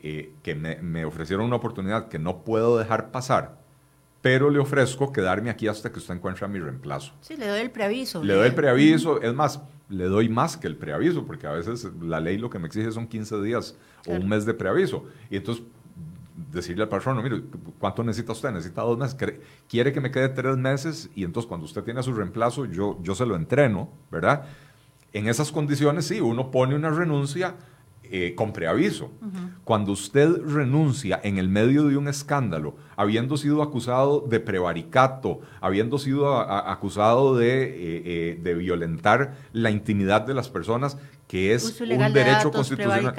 [0.00, 3.58] eh, que me, me, ofrecieron una oportunidad que no puedo dejar pasar,
[4.20, 7.14] pero le ofrezco quedarme aquí hasta que usted encuentre a mi reemplazo.
[7.22, 8.22] Sí, le doy el preaviso.
[8.22, 11.88] Le doy el preaviso, es más, le doy más que el preaviso, porque a veces
[12.00, 15.04] la ley lo que me exige son 15 días o un mes de preaviso.
[15.30, 15.64] Y entonces
[16.52, 17.42] decirle al patrono, mire,
[17.78, 18.50] ¿cuánto necesita usted?
[18.50, 19.16] Necesita dos meses.
[19.68, 23.14] Quiere que me quede tres meses y entonces cuando usted tiene su reemplazo, yo, yo
[23.14, 24.44] se lo entreno, ¿verdad?
[25.12, 27.54] En esas condiciones, sí, uno pone una renuncia
[28.10, 29.10] eh, con preaviso.
[29.64, 35.98] Cuando usted renuncia en el medio de un escándalo, habiendo sido acusado de prevaricato, habiendo
[35.98, 42.12] sido acusado de, eh, eh, de, violentar la intimidad de las personas, que es un
[42.12, 43.14] derecho constitucional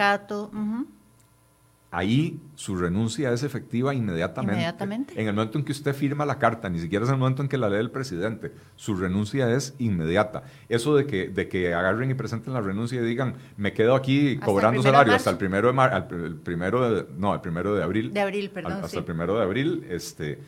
[1.89, 4.55] ahí su renuncia es efectiva inmediatamente.
[4.55, 5.21] Inmediatamente.
[5.21, 7.47] En el momento en que usted firma la carta, ni siquiera es el momento en
[7.47, 10.43] que la lee el presidente, su renuncia es inmediata.
[10.69, 14.37] Eso de que, de que agarren y presenten la renuncia y digan, me quedo aquí
[14.37, 18.13] cobrando salario hasta el primero de mar, el primero de, no, el primero de abril.
[18.13, 18.73] De abril, perdón.
[18.83, 20.39] hasta el primero de abril, este,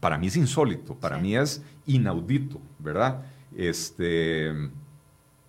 [0.00, 3.22] para mí es insólito, para mí es inaudito, ¿verdad?
[3.56, 4.52] Este,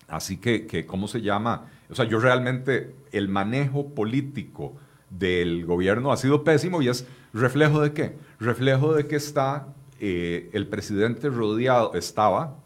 [0.08, 1.65] así que, que, ¿cómo se llama?
[1.89, 4.76] O sea, yo realmente, el manejo político
[5.17, 8.15] del gobierno ha sido pésimo y es reflejo de qué?
[8.39, 9.67] Reflejo de que está
[9.99, 12.58] eh, el presidente rodeado, estaba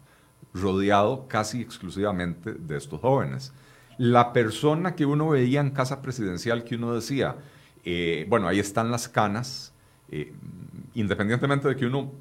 [0.53, 3.53] rodeado casi exclusivamente de estos jóvenes.
[3.97, 7.35] La persona que uno veía en casa presidencial que uno decía,
[7.83, 9.73] eh, bueno, ahí están las canas,
[10.09, 10.33] eh,
[10.93, 12.11] independientemente de que uno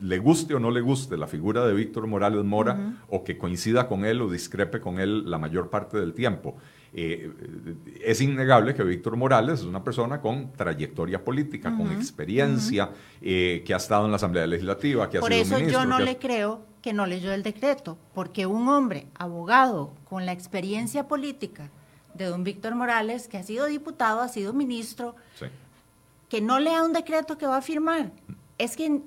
[0.00, 3.88] le guste o no le guste la figura de Víctor Morales Mora o que coincida
[3.88, 6.56] con él o discrepe con él la mayor parte del tiempo.
[6.92, 7.30] Eh,
[8.02, 13.74] es innegable que Víctor Morales es una persona con trayectoria política, con experiencia, eh, que
[13.74, 16.92] ha estado en la Asamblea Legislativa, que ha Por eso yo no le creo que
[16.92, 21.70] no leyó el decreto, porque un hombre abogado con la experiencia política
[22.14, 25.14] de don Víctor Morales, que ha sido diputado, ha sido ministro,
[26.30, 28.12] que no lea un decreto que va a firmar,
[28.56, 29.02] es que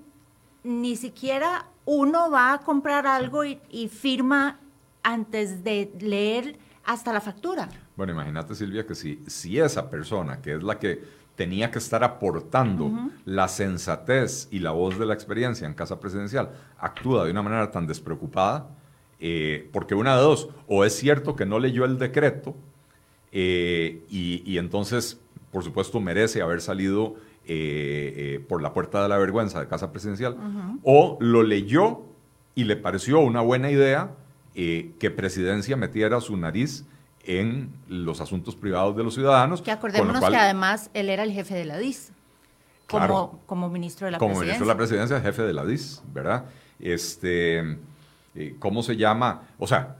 [0.63, 4.59] ni siquiera uno va a comprar algo y firma
[5.01, 6.57] antes de leer
[6.91, 7.69] hasta la factura.
[7.95, 11.01] Bueno, imagínate Silvia que si, si esa persona, que es la que
[11.35, 12.91] tenía que estar aportando
[13.25, 17.71] la sensatez y la voz de la experiencia en casa presidencial, actúa de una manera
[17.71, 18.67] tan despreocupada,
[19.19, 22.55] eh, porque una de dos, o es cierto que no leyó el decreto,
[23.31, 25.19] eh, y, entonces,
[25.51, 30.35] por supuesto, merece haber salido eh, por la puerta de la vergüenza de casa presidencial,
[30.83, 32.01] o lo leyó
[32.53, 34.11] y le pareció una buena idea
[34.55, 36.85] eh, que Presidencia metiera su nariz
[37.23, 39.61] en los asuntos privados de los ciudadanos.
[39.61, 42.11] Que acordémonos que además él era el jefe de la DIS,
[42.87, 44.59] como, como ministro de la como Presidencia.
[44.59, 46.45] Como ministro de la Presidencia, jefe de la DIS, ¿verdad?
[46.79, 47.77] Este,
[48.35, 49.43] eh, ¿Cómo se llama?
[49.59, 49.97] O sea,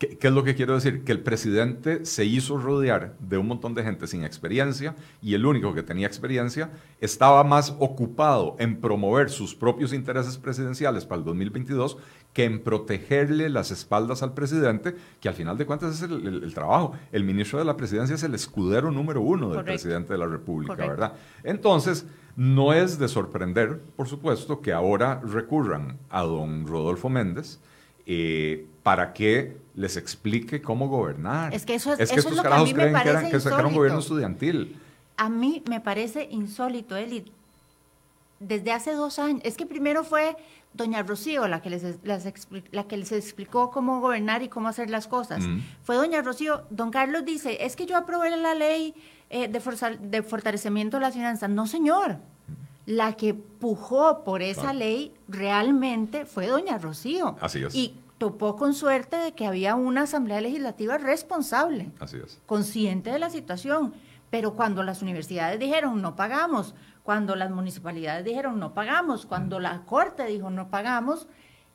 [0.00, 1.04] ¿Qué, es lo que quiero decir?
[1.04, 5.44] Que el presidente se hizo rodear de un montón de gente sin experiencia y el
[5.44, 6.70] único que tenía experiencia
[7.02, 11.98] estaba más ocupado en promover sus propios intereses presidenciales para el 2022
[12.32, 16.94] que en protegerle las espaldas al presidente, que al final de cuentas es el, trabajo.
[17.12, 20.76] El ministro de la presidencia es el escudero número uno del presidente de la República,
[20.76, 21.12] ¿verdad?
[21.44, 27.60] Entonces, no es de sorprender, por supuesto, que ahora recurran a don Rodolfo Méndez
[28.06, 31.54] eh, para que les explique cómo gobernar.
[31.54, 33.74] Es que eso es, eso es lo que a mí me parece que, era, un
[33.74, 34.78] gobierno estudiantil.
[35.16, 37.32] A mí me parece insólito, Eli.
[38.38, 40.36] Desde hace dos años, es que primero fue
[40.74, 41.82] doña Rocío la que les,
[42.72, 45.42] la que les explicó cómo gobernar y cómo hacer las cosas.
[45.82, 46.62] Fue doña Rocío.
[46.70, 48.94] Don Carlos dice, es que yo aprobé la ley
[49.30, 51.48] eh, de, de, fortalecimiento de las finanzas.
[51.48, 52.18] No, señor.
[52.86, 57.36] La que pujó por esa ley realmente fue doña Rocío.
[57.40, 57.74] Así es.
[57.74, 62.38] Y topó con suerte de que había una asamblea legislativa responsable, Así es.
[62.44, 63.94] consciente de la situación.
[64.28, 69.86] Pero cuando las universidades dijeron no pagamos, cuando las municipalidades dijeron no pagamos, cuando la
[69.86, 71.28] Corte dijo no pagamos,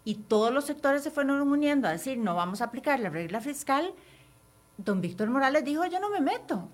[0.04, 3.42] y todos los sectores se fueron uniendo a decir no vamos a aplicar la regla
[3.42, 3.96] fiscal,
[4.78, 6.70] don Víctor Morales dijo yo no me meto.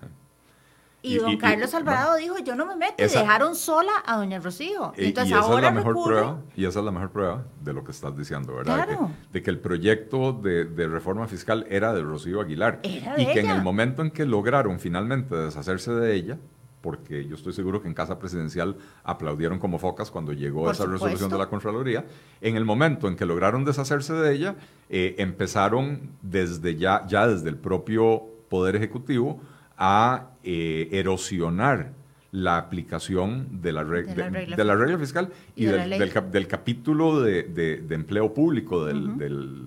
[1.02, 4.92] Y, don Carlos Alvarado dijo, yo no me meto, y dejaron sola a doña Rocío.
[4.96, 7.82] Entonces, esa ahora es la mejor prueba, y esa es la mejor prueba de lo
[7.82, 8.86] que estás diciendo, ¿verdad?
[9.32, 12.80] De, que, el proyecto de, reforma fiscal era de Rocío Aguilar.
[12.84, 16.38] y que en el momento en que lograron finalmente deshacerse de ella,
[16.82, 21.30] porque yo estoy seguro que en Casa Presidencial aplaudieron como focas cuando llegó esa resolución
[21.30, 22.04] de la Contraloría,
[22.40, 24.56] en el momento en que lograron deshacerse de ella,
[24.90, 29.40] eh, empezaron desde ya, ya desde el propio Poder Ejecutivo,
[29.84, 31.90] a eh, erosionar
[32.30, 38.86] la aplicación de la, regla, de, la regla fiscal y, del, capítulo de, empleo público
[38.86, 39.66] del, del,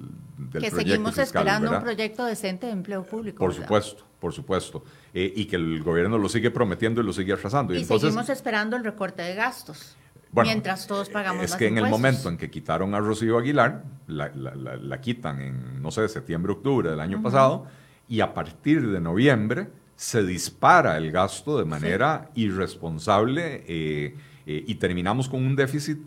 [0.54, 3.39] que seguimos esperando un proyecto decente de empleo público.
[3.39, 4.86] Por supuesto, por supuesto.
[5.13, 7.75] Eh, y que el gobierno lo sigue prometiendo y lo sigue atrasando.
[7.75, 9.97] Y, seguimos esperando el recorte de gastos.
[10.32, 15.01] mientras todos pagamos Es que en el momento en que quitaron a Rocío Aguilar, la,
[15.01, 17.67] quitan en, no sé, septiembre, octubre del año pasado,
[18.08, 24.75] y a partir de noviembre se dispara el gasto de manera irresponsable eh, eh, y
[24.75, 25.99] terminamos con un déficit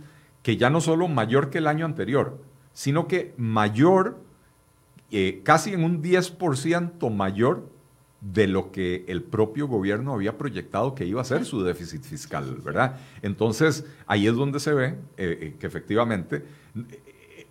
[0.43, 2.39] que ya no solo mayor que el año anterior,
[2.73, 4.19] sino que mayor,
[5.11, 7.69] eh, casi en un 10% mayor
[8.21, 12.59] de lo que el propio gobierno había proyectado que iba a ser su déficit fiscal,
[12.65, 12.97] ¿verdad?
[13.23, 16.45] Entonces, ahí es donde se ve que efectivamente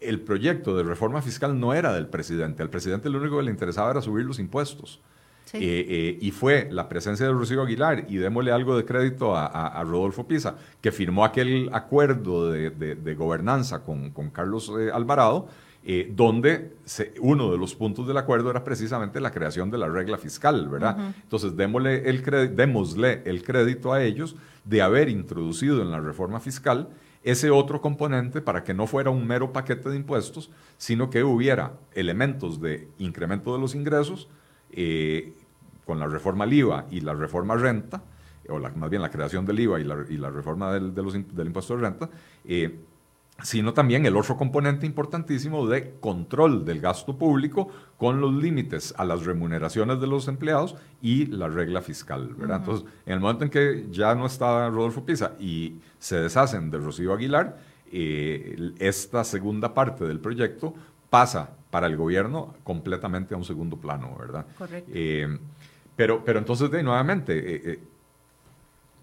[0.02, 2.64] el proyecto de reforma fiscal no era del presidente.
[2.64, 5.02] Al presidente lo único que le interesaba era subir los impuestos.
[5.54, 9.82] Eh, eh, y fue la presencia de Rocío Aguilar, y démosle algo de crédito a,
[9.84, 15.48] Rodolfo Pisa, que firmó aquel acuerdo de, gobernanza con, Carlos eh, Alvarado,
[16.10, 16.74] donde
[17.22, 21.14] uno de los puntos del acuerdo era precisamente la creación de la regla fiscal, ¿verdad?
[21.24, 26.90] Entonces, démosle el, démosle el crédito a ellos de haber introducido en la reforma fiscal
[27.24, 31.74] ese otro componente para que no fuera un mero paquete de impuestos, sino que hubiera
[31.94, 34.30] elementos de incremento de los ingresos,
[34.72, 35.34] eh,
[35.86, 38.02] con la reforma al IVA y la reforma renta,
[38.50, 42.10] o más bien la creación del IVA y la, reforma del, del, impuesto de renta,
[42.46, 42.80] eh,
[43.44, 49.06] sino también el otro componente importantísimo de control del gasto público con los límites a
[49.06, 52.34] las remuneraciones de los empleados y la regla fiscal.
[52.36, 52.58] ¿verdad?
[52.58, 56.80] Entonces, en el momento en que ya no está Rodolfo Pisa y se deshacen de
[56.80, 57.58] Rocío Aguilar,
[57.92, 60.74] eh, esta segunda parte del proyecto
[61.10, 64.48] pasa para el gobierno completamente a un segundo plano, ¿verdad?
[64.58, 64.92] Correcto.
[64.96, 65.38] Eh,
[65.96, 67.80] pero, pero entonces, de, nuevamente, eh, eh,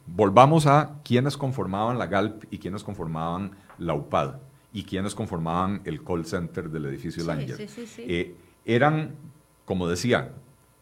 [0.08, 4.38] volvamos a quienes conformaban la GALP y quienes conformaban la UPAD
[4.72, 7.64] y quienes conformaban el call center del edificio Langer.
[8.64, 9.14] eran,
[9.64, 10.32] como decía,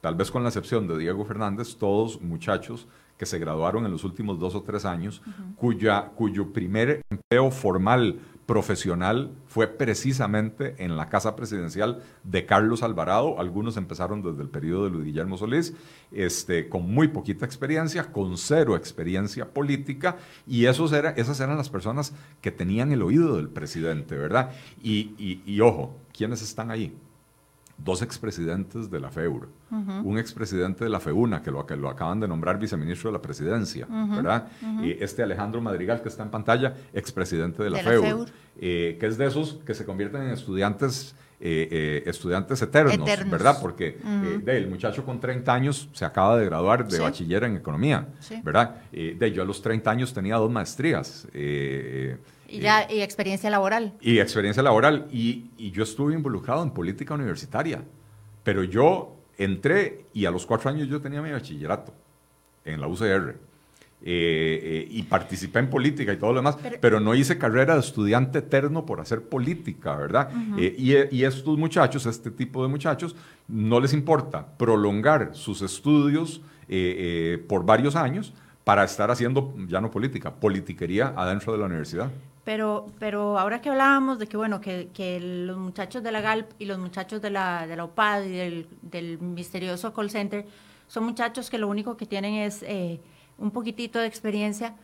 [0.01, 4.05] tal vez con la excepción de Diego Fernández, todos muchachos que se graduaron en los
[4.05, 5.21] últimos dos o tres años,
[5.57, 13.39] cuya, cuyo primer empleo formal profesional fue precisamente en la casa presidencial de Carlos Alvarado.
[13.39, 15.75] Algunos empezaron desde el periodo de Luis Guillermo Solís,
[16.11, 21.71] este, con muy poquita experiencia, con cero experiencia política, y esos era, esas eran las
[21.71, 24.51] personas que tenían el oído del presidente, ¿verdad?
[24.83, 26.95] Y, y ojo, ¿quiénes están ahí?
[27.79, 29.49] Dos expresidentes de la FEUR,
[30.05, 33.23] un expresidente de la FEUNA, que lo, que lo acaban de nombrar viceministro de la
[33.23, 34.49] presidencia, ¿verdad?
[35.01, 38.29] este Alejandro Madrigal, que está en pantalla, expresidente de la, FEUR,
[38.61, 41.15] eh, que es de esos que se convierten en estudiantes.
[41.45, 43.59] Eh, eh, estudiantes eternos, ¿verdad?
[43.61, 43.99] Porque
[44.47, 48.07] el muchacho con 30 años se acaba de graduar de bachiller en economía,
[48.45, 48.77] ¿verdad?
[48.93, 51.27] de, yo a los 30 años tenía dos maestrías.
[51.35, 53.95] Y, ya, y experiencia laboral.
[54.01, 55.09] Y experiencia laboral.
[55.11, 57.83] Y, y, yo estuve involucrado en política universitaria.
[58.45, 61.93] Pero yo entré y a los cuatro años yo tenía mi bachillerato
[62.65, 63.37] en la UCR.
[64.05, 67.81] Eh, eh, y participé en política y todo lo demás, pero, no hice carrera de
[67.81, 70.29] estudiante eterno por hacer política, ¿verdad?
[70.59, 73.15] Eh, y, y, estos muchachos, este tipo de muchachos,
[73.47, 76.41] no les importa prolongar sus estudios
[77.47, 78.33] por varios años
[78.65, 82.11] para estar haciendo ya no política, politiquería adentro de la universidad.
[82.45, 86.51] Pero, pero ahora que hablábamos de que, bueno, que, que los muchachos de la GALP
[86.59, 90.45] y los muchachos de la, de la UPAD y del, del, misterioso call center
[90.89, 92.65] son muchachos que lo único que tienen es
[93.39, 94.75] un poquitito de experiencia,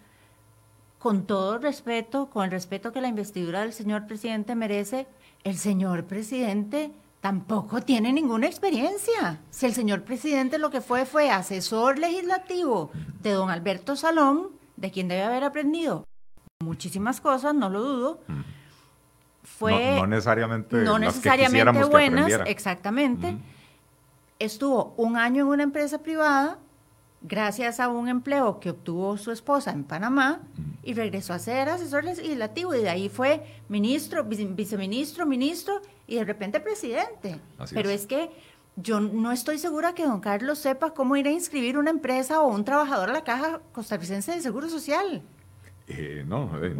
[0.98, 5.06] con todo respeto, con el respeto que la investidura del señor presidente merece,
[5.44, 6.90] el señor presidente
[7.20, 9.40] tampoco tiene ninguna experiencia.
[9.50, 12.90] Si el señor presidente lo que fue fue asesor legislativo
[13.22, 16.04] de don Alberto Salón, de quien debe haber aprendido
[16.60, 18.20] muchísimas cosas, no lo dudo.
[19.42, 23.36] Fue no, necesariamente, no necesariamente buenas, exactamente.
[24.38, 26.58] Estuvo un año en una empresa privada
[27.20, 30.40] gracias a un empleo que obtuvo su esposa en Panamá
[30.82, 36.24] y regresó a ser asesor legislativo y de ahí fue ministro, viceministro, ministro y de
[36.24, 37.40] repente presidente.
[37.72, 38.02] Pero es.
[38.02, 38.30] es que
[38.76, 42.48] yo no estoy segura que don Carlos sepa cómo ir a inscribir una empresa o
[42.48, 45.22] un trabajador a la Caja Costarricense de Seguro Social.
[45.88, 46.76] Eh, no, eh,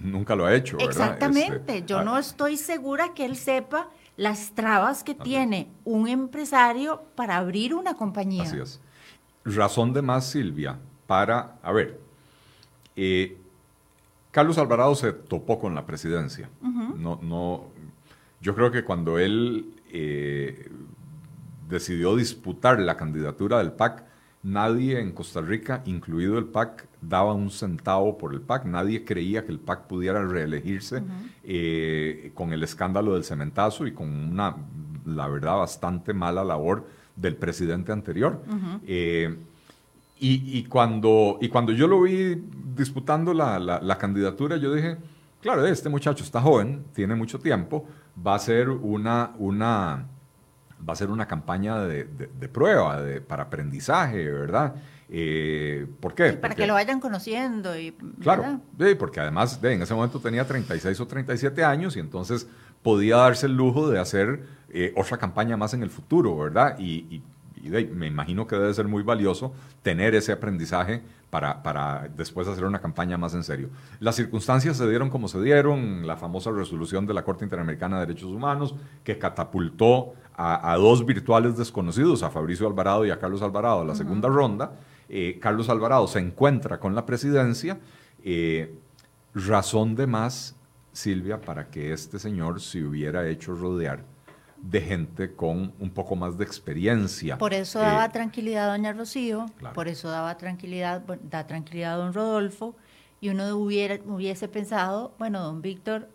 [0.00, 0.76] nunca lo ha hecho.
[0.78, 6.08] Exactamente, este, yo ah, no estoy segura que él sepa las trabas que tiene un
[6.08, 8.42] empresario para abrir una compañía.
[8.42, 8.80] Así es.
[9.44, 12.00] Razón de más, Silvia, para, a ver,
[12.96, 13.36] eh,
[14.30, 16.48] Carlos Alvarado se topó con la presidencia.
[16.62, 17.64] no, no,
[18.40, 19.74] yo creo que cuando él
[21.68, 24.04] decidió disputar la candidatura del PAC,
[24.42, 28.64] nadie en Costa Rica, incluido el PAC, daba un centavo por el PAC.
[28.66, 31.02] Nadie creía que el PAC pudiera reelegirse
[31.44, 34.56] eh, con el escándalo del cementazo y con una,
[35.06, 36.86] la verdad, bastante mala labor
[37.20, 38.42] del presidente anterior.
[38.86, 39.36] Eh,
[40.22, 42.36] y, cuando, y cuando yo lo vi
[42.76, 44.98] disputando la, la, candidatura, yo dije,
[45.40, 47.86] claro, este muchacho está joven, tiene mucho tiempo,
[48.26, 50.06] va a ser una, una,
[50.86, 54.74] va a ser una campaña de, de, prueba, de, para aprendizaje, ¿verdad?
[55.08, 56.34] Eh, ¿Por qué?
[56.34, 57.76] para que lo vayan conociendo.
[57.78, 57.92] Y,
[58.22, 62.46] claro, sí, porque además en ese momento tenía 36 o 37 años y entonces
[62.82, 66.78] podía darse el lujo de hacer eh, otra campaña más en el futuro, ¿verdad?
[66.78, 67.22] y
[67.62, 69.52] y me imagino que debe ser muy valioso
[69.82, 73.68] tener ese aprendizaje para, para, después hacer una campaña más en serio.
[74.00, 78.06] Las circunstancias se dieron como se dieron, la famosa resolución de la Corte Interamericana de
[78.06, 78.74] Derechos Humanos,
[79.04, 83.94] que catapultó a, dos virtuales desconocidos, a Fabricio Alvarado y a Carlos Alvarado, a la
[83.94, 84.72] segunda ronda.
[85.08, 87.78] Eh, Carlos Alvarado se encuentra con la presidencia.
[88.24, 88.74] Eh,
[89.34, 90.56] razón de más,
[90.92, 94.04] Silvia, para que este señor se hubiera hecho rodear
[94.62, 97.38] de gente con un poco más de experiencia.
[97.38, 101.96] Por eso daba eh, tranquilidad a doña Rocío, por eso daba tranquilidad, da tranquilidad a
[101.96, 102.74] don Rodolfo,
[103.20, 106.08] y uno hubiera, hubiese pensado, bueno, don Víctor,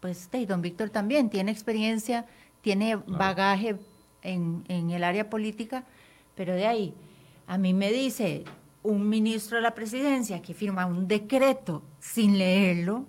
[0.00, 2.26] pues y don Víctor también tiene experiencia,
[2.62, 3.76] tiene bagaje
[4.22, 5.84] en, en el área política,
[6.34, 6.94] pero de ahí,
[7.46, 8.44] a mí me dice
[8.82, 13.04] un ministro de la presidencia que firma un decreto sin leerlo,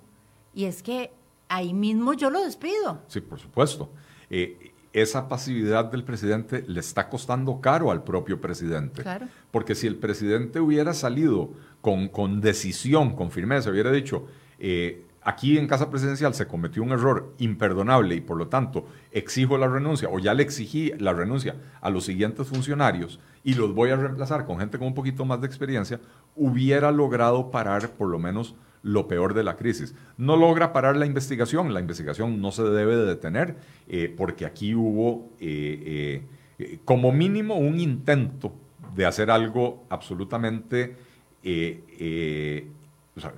[0.54, 1.12] y es que
[1.49, 3.02] ahí mismo yo lo despido.
[3.08, 3.89] Sí, por supuesto.
[4.30, 9.04] Eh, esa pasividad del presidente le está costando caro al propio presidente.
[9.52, 14.28] Porque si el presidente hubiera salido con, con decisión, con firmeza, hubiera dicho,
[14.60, 19.58] eh, aquí en Casa Presidencial se cometió un error imperdonable y por lo tanto exijo
[19.58, 23.91] la renuncia o ya le exigí la renuncia a los siguientes funcionarios y los voy
[23.91, 25.99] a reemplazar con gente con un poquito más de experiencia,
[26.36, 29.95] hubiera logrado parar por lo menos lo peor de la crisis.
[30.17, 33.55] No logra parar la investigación, la investigación no se debe de detener
[33.88, 36.23] eh, porque aquí hubo eh,
[36.57, 38.53] eh, como mínimo un intento
[38.95, 40.95] de hacer algo absolutamente,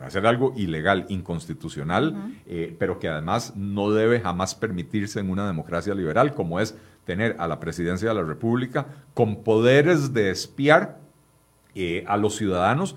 [0.02, 2.34] hacer algo ilegal, inconstitucional,
[2.80, 6.76] pero que además no debe jamás permitirse en una democracia liberal como es
[7.06, 10.98] tener a la presidencia de la República con poderes de espiar
[12.08, 12.96] a los ciudadanos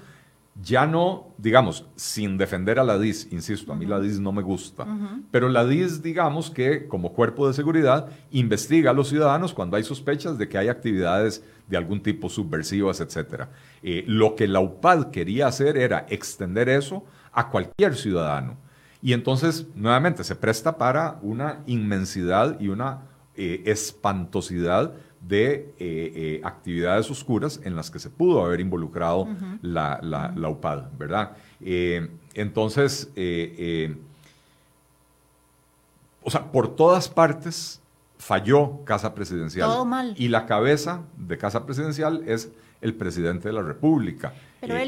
[0.62, 4.42] ya no, digamos, sin defender a la DIS, insisto, a mí la DIS no me
[4.42, 4.86] gusta,
[5.30, 9.84] pero la DIS, digamos que como cuerpo de seguridad, investiga a los ciudadanos cuando hay
[9.84, 13.44] sospechas de que hay actividades de algún tipo subversivas, etc.
[13.82, 18.56] Eh, lo que la UPAD quería hacer era extender eso a cualquier ciudadano.
[19.02, 23.02] Y entonces, nuevamente, se presta para una inmensidad y una
[23.34, 29.28] eh, espantosidad de eh, eh, actividades oscuras en las que se pudo haber involucrado
[29.62, 31.32] la, la, UPAD, ¿verdad?
[31.60, 33.10] Eh, entonces,
[36.22, 37.80] o sea, por todas partes
[38.18, 39.68] falló Casa Presidencial.
[39.68, 40.14] Todo mal.
[40.16, 42.50] Y la cabeza de Casa Presidencial es
[42.80, 44.34] el presidente de la República.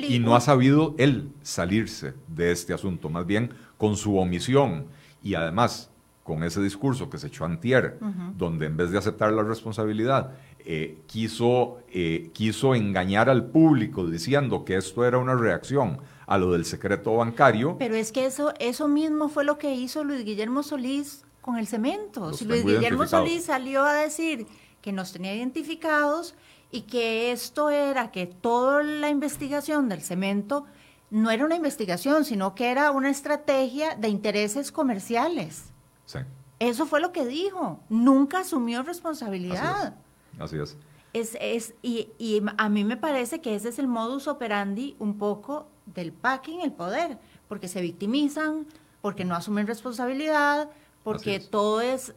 [0.08, 4.86] y no ha sabido él salirse de este asunto, más bien con su omisión.
[5.22, 5.90] Y además,
[6.28, 7.98] con ese discurso que se echó antier,
[8.36, 14.62] donde en vez de aceptar la responsabilidad, eh, quiso, eh, quiso engañar al público diciendo
[14.66, 17.76] que esto era una reacción a lo del secreto bancario.
[17.78, 21.66] Pero es que eso, eso mismo fue lo que hizo Luis Guillermo Solís con el
[21.66, 22.34] cemento.
[22.34, 24.46] Si Luis Guillermo Solís salió a decir
[24.82, 26.34] que nos tenía identificados
[26.70, 30.66] y que esto era que toda la investigación del cemento
[31.08, 35.67] no era una investigación, sino que era una estrategia de intereses comerciales.
[36.58, 37.80] Eso fue lo que dijo.
[37.88, 39.96] Nunca asumió responsabilidad.
[40.38, 40.76] Así es.
[41.12, 41.74] es.
[41.82, 46.60] y, a mí me parece que ese es el modus operandi un poco del packing,
[46.60, 48.66] el poder, porque se victimizan,
[49.00, 50.68] porque no asumen responsabilidad,
[51.04, 52.14] porque todo es,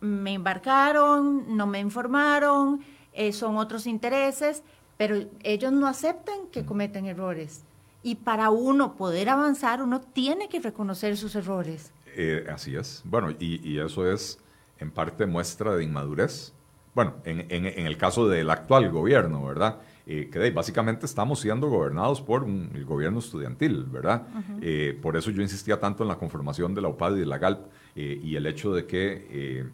[0.00, 2.80] me embarcaron, no me informaron,
[3.12, 4.62] eh, son otros intereses,
[4.96, 7.64] pero ellos no aceptan que cometen errores.
[8.02, 11.92] Y para uno poder avanzar, uno tiene que reconocer sus errores.
[12.20, 13.00] Eh, así es.
[13.04, 14.40] Bueno, y, eso es
[14.80, 16.52] en parte muestra de inmadurez.
[16.92, 19.78] Bueno, en, el caso del actual gobierno, ¿verdad?
[20.04, 24.26] Eh, que básicamente estamos siendo gobernados por el gobierno estudiantil, ¿verdad?
[24.60, 27.38] Eh, por eso yo insistía tanto en la conformación de la UPAD y de la
[27.38, 29.70] GALP y el hecho de que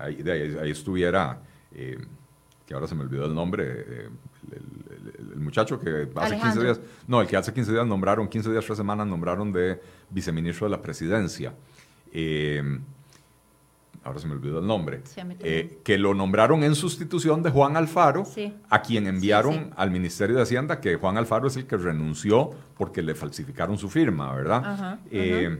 [0.00, 1.40] ahí, ahí, estuviera,
[2.70, 4.06] que ahora se me olvidó el nombre,
[4.52, 8.64] el, muchacho que hace 15 días, no, el que hace 15 días nombraron, 15 días,
[8.64, 11.52] tres semanas nombraron de viceministro de la presidencia.
[12.12, 12.62] Eh,
[14.04, 15.02] ahora se me olvidó el nombre,
[15.40, 18.22] eh, que lo nombraron en sustitución de Juan Alfaro,
[18.68, 23.02] a quien enviaron al Ministerio de Hacienda, que Juan Alfaro es el que renunció porque
[23.02, 25.00] le falsificaron su firma, ¿verdad?
[25.10, 25.58] Eh,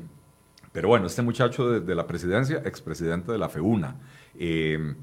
[0.70, 3.96] pero bueno, este muchacho de, la presidencia, expresidente de la FEUNA.
[4.38, 4.94] Eh,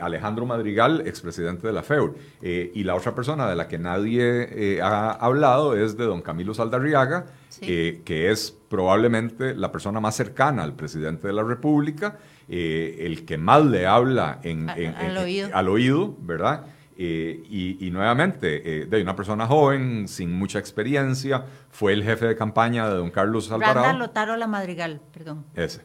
[0.00, 2.16] Alejandro Madrigal, expresidente de la FEUR.
[2.40, 7.26] y la otra persona de la que nadie ha hablado es de don Camilo Saldarriaga,
[7.60, 12.18] que es probablemente la persona más cercana al presidente de la República
[12.48, 16.14] eh, el que más le habla en, al, oído.
[16.20, 16.66] ¿verdad?
[16.96, 22.36] Eh, y, nuevamente, eh, de una persona joven, sin mucha experiencia, fue el jefe de
[22.36, 23.86] campaña de don Carlos Alvarado.
[23.86, 25.44] Randa Lotarola Madrigal, perdón.
[25.54, 25.82] Ese,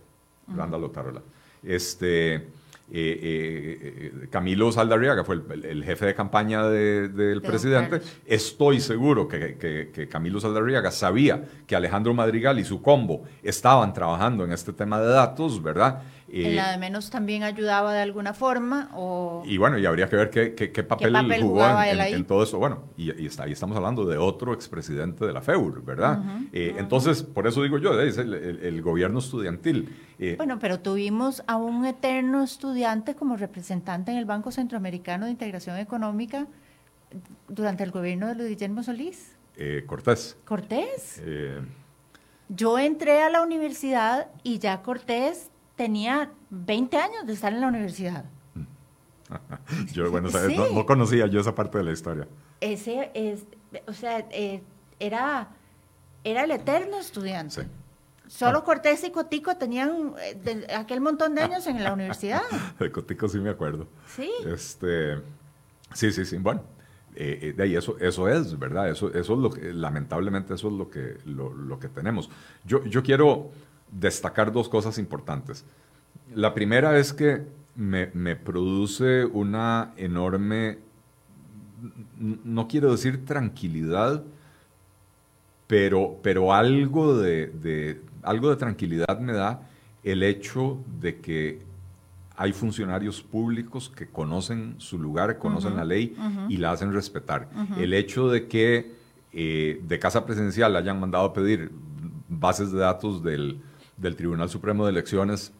[0.47, 1.21] Randa Lotarola.
[1.63, 2.49] Este,
[4.29, 8.01] Camilo Saldarriaga fue el, jefe de campaña del presidente.
[8.25, 9.57] Estoy seguro que,
[9.93, 14.99] que, Camilo Saldarriaga sabía que Alejandro Madrigal y su combo estaban trabajando en este tema
[14.99, 16.01] de datos, ¿verdad?
[16.31, 18.89] En la de menos también ayudaba de alguna forma.
[18.93, 22.57] O, y bueno, y habría que ver qué, qué, papel, jugó en, todo eso.
[22.59, 26.21] Bueno, y, está, ahí estamos hablando de otro expresidente de la FEUR, ¿verdad?
[26.53, 29.93] Eh, entonces, por eso digo yo, es el, gobierno estudiantil.
[30.19, 35.31] Eh, bueno, pero tuvimos a un eterno estudiante como representante en el Banco Centroamericano de
[35.31, 36.47] Integración Económica
[37.47, 39.35] durante el gobierno de Luis Guillermo Solís.
[39.57, 40.37] Eh, Cortés.
[40.45, 41.21] Cortés.
[42.49, 45.48] Yo entré a la universidad y ya Cortés
[45.79, 48.25] tenía 20 años de estar en la universidad.
[49.93, 50.27] yo, bueno,
[50.73, 52.27] no, conocía yo esa parte de la historia.
[52.59, 53.45] Ese es,
[53.87, 54.61] o sea, eh,
[54.99, 55.47] era,
[56.25, 57.65] era el eterno estudiante.
[58.27, 62.41] Solo Cortés y Cotico tenían eh, aquel montón de años en la universidad.
[62.79, 63.87] de Cotico sí me acuerdo.
[64.05, 64.29] Sí.
[64.53, 65.15] Este,
[65.93, 66.37] sí, sí, sí.
[66.39, 66.61] Bueno,
[67.15, 68.89] eh, de ahí eso, eso es, ¿verdad?
[68.89, 72.29] Eso, eso es lo que, lamentablemente, eso es lo que, lo, lo que tenemos.
[72.65, 73.51] Yo, yo quiero
[73.91, 75.65] destacar dos cosas importantes.
[76.33, 80.79] La primera es que me, produce una enorme,
[82.17, 84.23] no quiero decir tranquilidad,
[85.67, 89.67] pero, pero algo, de, algo de tranquilidad me da
[90.03, 91.61] el hecho de que
[92.35, 96.15] hay funcionarios públicos que conocen su lugar, conocen la ley
[96.47, 97.49] y la hacen respetar.
[97.77, 98.93] El hecho de que
[99.31, 101.71] eh, de Casa Presidencial hayan mandado a pedir
[102.27, 103.61] bases de datos del,
[103.99, 105.53] del Tribunal Supremo de Elecciones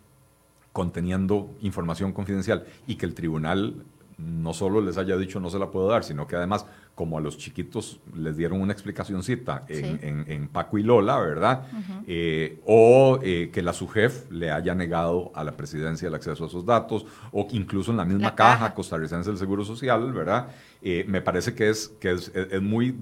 [0.74, 3.84] conteniendo información confidencial y que el tribunal
[4.20, 7.22] no solo les haya dicho no se la puedo dar, sino que además, como a
[7.22, 11.68] los chiquitos les dieron una explicacióncita en, en, Paco y Lola, ¿verdad?
[12.06, 16.48] Eh, o eh, que la SUJEF le haya negado a la presidencia el acceso a
[16.48, 20.50] esos datos, o incluso en la misma caja, costarricense del Seguro Social, ¿verdad?
[20.82, 22.32] Eh, me parece que es, que es,
[22.62, 22.98] muy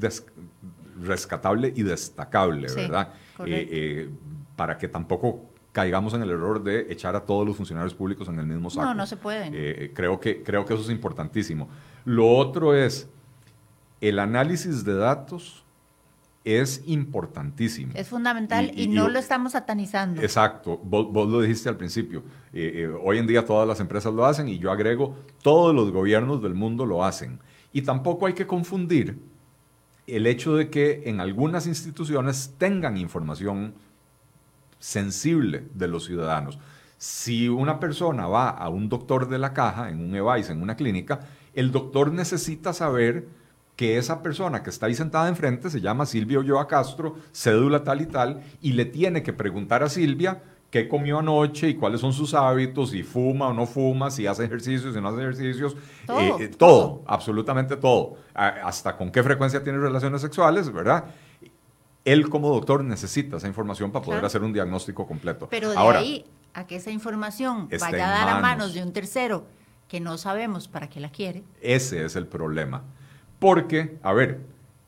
[1.02, 3.14] rescatable y destacable, ¿verdad?
[4.58, 8.40] Para que tampoco caigamos en el error de echar a todos los funcionarios públicos en
[8.40, 8.88] el mismo saco.
[8.88, 9.54] No, no se pueden.
[9.56, 11.70] Eh, creo, que, creo que eso es importantísimo.
[12.04, 13.08] Lo otro es,
[14.02, 15.64] el análisis de datos
[16.44, 17.92] es importantísimo.
[17.94, 20.22] Es fundamental y, no lo estamos satanizando.
[20.22, 22.24] Exacto, vos, lo dijiste al principio.
[22.54, 25.92] Eh, eh, hoy en día todas las empresas lo hacen y yo agrego, todos los
[25.92, 27.40] gobiernos del mundo lo hacen.
[27.72, 29.20] Y tampoco hay que confundir
[30.08, 33.76] el hecho de que en algunas instituciones tengan información
[34.80, 36.60] sensible de los ciudadanos.
[36.98, 40.76] Si una persona va a un doctor de la caja, en un EVAIS, en una
[40.76, 41.22] clínica,
[41.54, 43.28] el doctor necesita saber
[43.76, 48.02] que esa persona que está ahí sentada enfrente se llama Silvia Olloa Castro, cédula tal
[48.02, 52.12] y tal, y le tiene que preguntar a Silvia qué comió anoche y cuáles son
[52.12, 55.76] sus hábitos, si fuma o no fuma, si hace ejercicios, si no hace ejercicios,
[56.06, 61.06] todo, eh, eh, todo absolutamente todo, hasta con qué frecuencia tiene relaciones sexuales, ¿verdad?
[62.08, 65.50] Él como doctor necesita esa información para poder hacer un diagnóstico completo.
[65.52, 69.46] Pero de ahí a que esa información vaya a dar a manos de un tercero
[69.90, 71.44] que no sabemos para qué la quiere.
[71.62, 72.84] Ese es el problema.
[73.40, 74.40] Porque, a ver,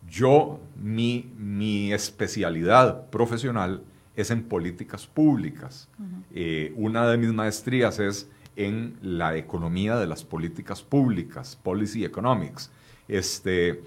[0.07, 3.83] yo, mi, mi especialidad profesional
[4.15, 5.89] es en políticas públicas.
[6.33, 12.71] Eh, una de mis maestrías es en la economía de las políticas públicas, Policy Economics.
[13.09, 13.83] Este,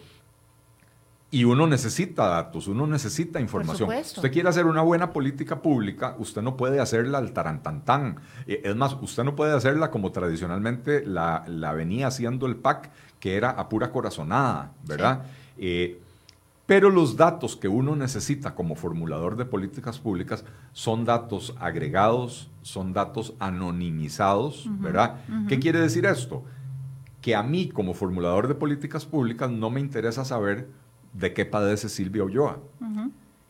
[1.33, 3.89] y uno necesita datos, uno necesita información.
[3.91, 8.16] Usted quiere hacer una buena política pública, usted no puede hacerla al tarantantán.
[8.47, 13.35] Eh, es más, usted no puede hacerla como tradicionalmente la, venía haciendo el PAC, que
[13.35, 15.22] era a pura corazonada, ¿verdad?
[15.57, 16.03] Eh,
[16.66, 22.93] pero los datos que uno necesita como formulador de políticas públicas son datos agregados, son
[22.93, 25.16] datos anonimizados, ¿verdad?
[25.49, 26.45] ¿Qué quiere decir esto?
[27.22, 30.82] Que a mí como formulador de políticas públicas no me interesa saber
[31.13, 32.61] de qué padece Silvia Ulloa.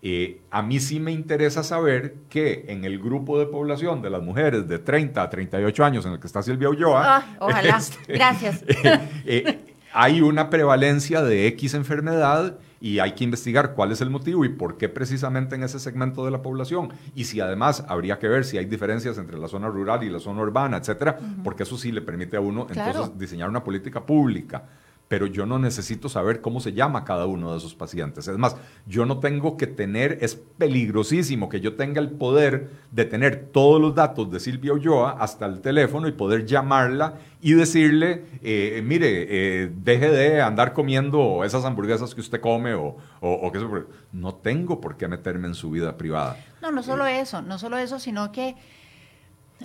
[0.04, 4.20] Eh, a mí sí me interesa saber que en el grupo de población de las
[4.20, 8.12] mujeres de 30 a 38 años en el que está Silvia Ulloa, ah, ojalá, este,
[8.12, 8.64] gracias.
[9.24, 14.44] Eh, hay una prevalencia de X enfermedad y hay que investigar cuál es el motivo
[14.44, 16.92] y por qué precisamente en ese segmento de la población.
[17.14, 20.18] Y si además habría que ver si hay diferencias entre la zona rural y la
[20.18, 24.64] zona urbana, etcétera, porque eso sí le permite a uno entonces diseñar una política pública
[25.12, 28.28] pero yo no necesito saber cómo se llama cada uno de esos pacientes.
[28.28, 33.04] Es más, yo no tengo que tener, es peligrosísimo que yo tenga el poder de
[33.04, 38.24] tener todos los datos de Silvia Ulloa hasta el teléfono y poder llamarla y decirle,
[38.40, 43.58] eh, mire, eh, deje de andar comiendo esas hamburguesas que usted come o, o, que
[43.58, 43.68] eso.
[44.12, 46.38] No tengo por qué meterme en su vida privada.
[46.62, 48.56] No, no solo eso, no solo eso, sino que,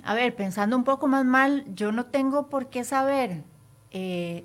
[0.04, 3.44] a ver, pensando un poco más mal, yo no tengo por qué saber.
[3.92, 4.44] Eh,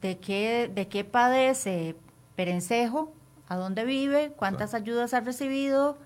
[0.00, 1.96] de qué, de qué padece
[2.36, 3.12] Perencejo,
[3.48, 5.98] a dónde vive, cuántas ayudas ha recibido.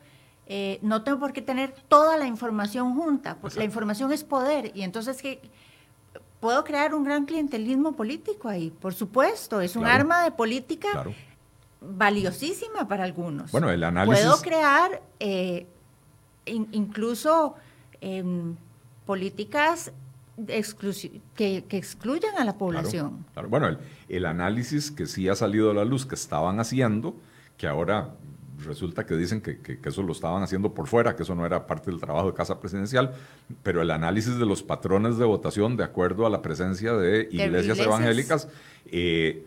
[0.46, 4.72] Eh, no tengo por qué tener toda la información junta, porque la información es poder.
[4.74, 5.40] Y entonces que
[6.40, 10.88] puedo crear un gran clientelismo político ahí, por supuesto, es un arma de política
[11.80, 13.50] valiosísima para algunos.
[13.50, 14.24] Bueno, el análisis...
[14.24, 15.66] Puedo crear eh,
[16.46, 17.54] incluso
[18.00, 18.56] em,
[19.06, 19.92] políticas
[21.34, 23.24] que, que, excluyan a la población.
[23.48, 23.76] Bueno,
[24.08, 27.14] el, análisis que sí ha salido a la luz que estaban haciendo,
[27.56, 28.10] que ahora
[28.64, 31.66] resulta que dicen que, que, eso lo estaban haciendo por fuera, que eso no era
[31.66, 33.14] parte del trabajo de Casa Presidencial,
[33.62, 37.78] pero el análisis de los patrones de votación de acuerdo a la presencia de iglesias,
[37.78, 38.48] evangélicas
[38.86, 39.46] eh,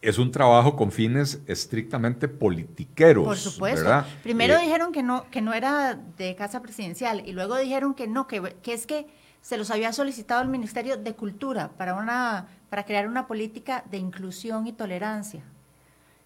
[0.00, 3.24] es un trabajo con fines estrictamente politiqueros.
[3.24, 4.04] Por supuesto.
[4.22, 8.06] Primero eh, dijeron que no, que no era de Casa Presidencial y luego dijeron que
[8.06, 9.06] no, que, que es que
[9.46, 13.96] se los había solicitado el Ministerio de Cultura para, una, para crear una política de
[13.96, 15.40] inclusión y tolerancia.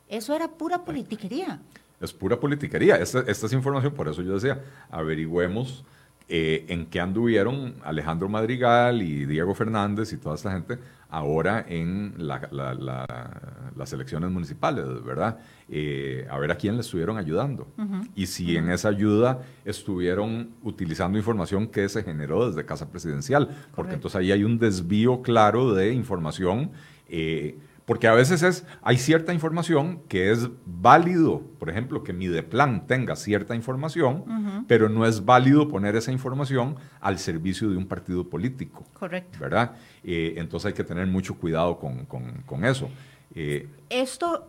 [0.08, 1.60] Eso era pura politiquería.
[2.00, 2.96] Es pura politiquería.
[2.96, 5.84] Esta, esta es información, por eso yo decía, averigüemos
[6.30, 10.78] eh, en qué anduvieron Alejandro Madrigal y Diego Fernández y toda esta gente
[11.10, 15.38] ahora en las elecciones municipales, ¿verdad?
[15.68, 17.66] Eh, a ver a quién le estuvieron ayudando.
[18.14, 23.94] Y si en esa ayuda estuvieron utilizando información que se generó desde Casa Presidencial, porque
[23.94, 26.70] entonces ahí hay un desvío claro de información.
[27.08, 27.58] Eh,
[27.90, 32.86] porque a veces es, hay cierta información que es válido, por ejemplo, que mi plan
[32.86, 38.30] tenga cierta información, pero no es válido poner esa información al servicio de un partido
[38.30, 38.84] político.
[38.92, 39.40] Correcto.
[39.40, 39.72] ¿Verdad?
[40.04, 42.88] Eh, entonces hay que tener mucho cuidado con, eso.
[43.34, 44.46] Eh, Esto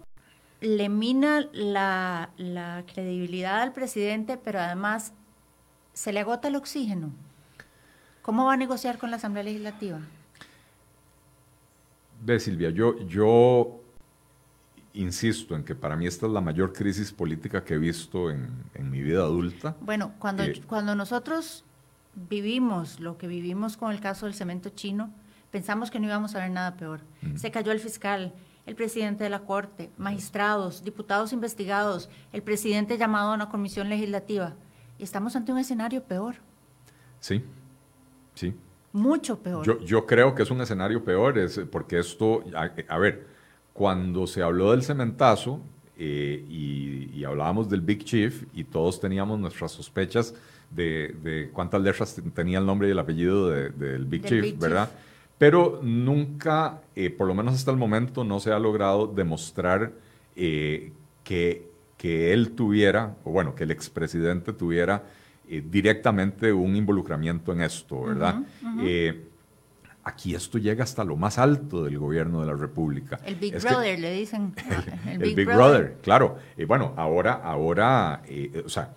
[0.59, 5.15] le mina la, la credibilidad al presidente, pero además
[5.93, 7.09] se le agota el oxígeno.
[8.21, 9.99] ¿Cómo va a negociar con la Asamblea Legislativa?
[12.23, 13.81] Ve, Silvia, yo, yo
[14.93, 18.51] insisto en que para mí esta es la mayor crisis política que he visto en,
[18.79, 19.75] mi vida adulta.
[19.81, 21.63] Bueno, cuando, eh, cuando nosotros
[22.15, 25.11] vivimos lo que vivimos con el caso del cemento chino,
[25.49, 27.01] pensamos que no íbamos a ver nada peor.
[27.35, 28.33] Se cayó el fiscal,
[28.65, 34.53] el presidente de la Corte, magistrados, diputados investigados, el presidente llamado a una comisión legislativa.
[34.99, 36.35] Y estamos ante un escenario peor.
[37.19, 37.43] Sí,
[38.35, 38.53] sí.
[38.93, 39.65] Mucho peor.
[39.65, 43.25] Yo, yo creo que es un escenario peor, es porque esto, a, ver,
[43.73, 45.61] cuando se habló del cementazo
[45.97, 50.33] eh, y, hablábamos del Big Chief y todos teníamos nuestras sospechas
[50.71, 54.89] de, cuántas letras tenía el nombre y el apellido del Big, Chief, ¿verdad?
[55.37, 59.91] Pero nunca, eh, por lo menos hasta el momento, no se ha logrado demostrar
[60.35, 60.91] eh,
[61.23, 65.03] que, que él tuviera, o bueno, que el expresidente tuviera
[65.53, 68.41] eh, directamente un involucramiento en esto, ¿verdad?
[68.81, 69.25] Eh,
[70.01, 73.19] aquí esto llega hasta lo más alto del gobierno de la República.
[73.25, 74.53] El Big Brother, le dicen.
[75.05, 75.97] El, Big, Brother.
[76.01, 76.37] claro.
[76.57, 78.21] Y bueno, ahora, ahora,
[78.63, 78.93] o sea,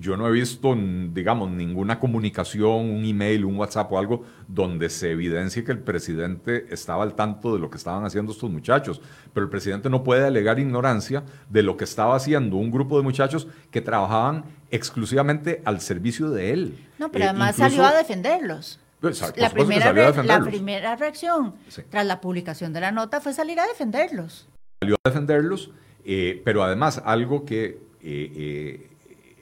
[0.00, 0.76] yo no he visto,
[1.12, 6.66] digamos, ninguna comunicación, un email, un WhatsApp o algo donde se evidencie que el presidente
[6.70, 9.00] estaba al tanto de lo que estaban haciendo estos muchachos.
[9.32, 13.02] Pero el presidente no puede alegar ignorancia de lo que estaba haciendo un grupo de
[13.02, 16.86] muchachos que trabajaban exclusivamente al servicio de él.
[16.98, 18.80] No, pero eh, además salió a defenderlos.
[19.00, 19.92] Pues, la, primera
[20.24, 21.54] la primera reacción
[21.90, 24.48] tras la publicación de la nota fue salir a defenderlos.
[24.80, 25.70] Salió a defenderlos,
[26.04, 28.90] eh, pero además algo que eh,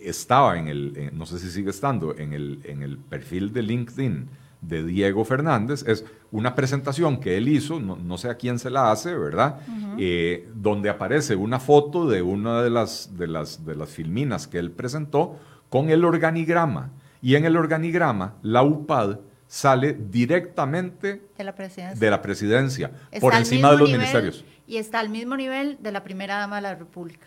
[0.00, 4.28] estaba en el, no sé si sigue estando, en el, en el perfil de LinkedIn
[4.66, 8.90] de Diego Fernández, es una presentación que él hizo, no, sé a quién se la
[8.90, 9.60] hace, ¿verdad?
[9.98, 14.58] Eh, donde aparece una foto de una de las, de, las, de las filminas que
[14.58, 15.38] él presentó
[15.68, 16.90] con el organigrama.
[17.22, 22.90] Y en el organigrama, la UPAD sale directamente de la presidencia, de la presidencia
[23.20, 24.44] por encima de los ministerios.
[24.66, 27.26] Y está al mismo nivel de la primera dama de la República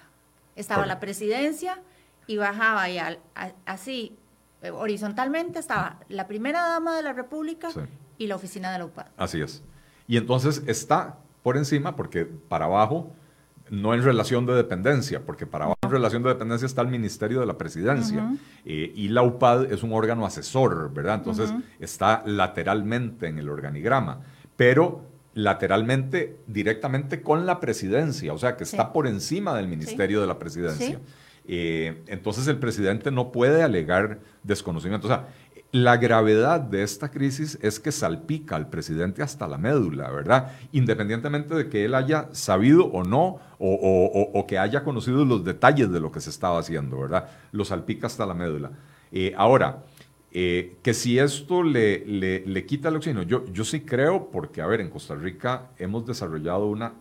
[0.55, 1.79] Estaba la presidencia
[2.25, 2.99] y bajaba y
[3.65, 4.26] así, eh,
[4.73, 7.69] horizontalmente, estaba la primera dama de la República
[8.17, 9.07] y la oficina de la UPAD.
[9.17, 9.63] Así es.
[10.07, 13.13] Y entonces está por encima, porque para abajo
[13.69, 17.39] no en relación de dependencia, porque para abajo en relación de dependencia está el Ministerio
[17.39, 18.33] de la Presidencia
[18.65, 21.15] eh, y la UPAD es un órgano asesor, ¿verdad?
[21.15, 24.21] Entonces está lateralmente en el organigrama,
[24.55, 25.03] pero
[25.33, 30.39] lateralmente directamente con la presidencia, o sea que está por encima del Ministerio de la
[30.39, 30.99] Presidencia.
[31.47, 35.07] Eh, entonces el presidente no puede alegar desconocimiento.
[35.07, 35.27] O sea,
[35.71, 40.53] la gravedad de esta crisis es que salpica al presidente hasta la médula, ¿verdad?
[40.71, 45.99] Independientemente de que él haya sabido o no, o, que haya conocido los detalles de
[45.99, 47.29] lo que se estaba haciendo, ¿verdad?
[47.51, 48.71] Lo salpica hasta la médula.
[49.11, 49.83] Eh, ahora,
[50.31, 54.67] eh, que si esto le, le, quita el oxígeno, yo, yo sí creo, porque, a
[54.67, 56.93] ver, en Costa Rica hemos desarrollado una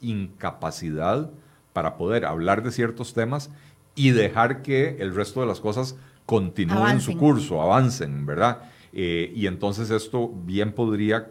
[0.00, 1.30] incapacidad
[1.72, 3.50] para poder hablar de ciertos temas
[3.94, 8.62] y dejar que el resto de las cosas continúen su curso, avancen, ¿verdad?
[8.92, 11.28] Eh, y entonces esto bien podría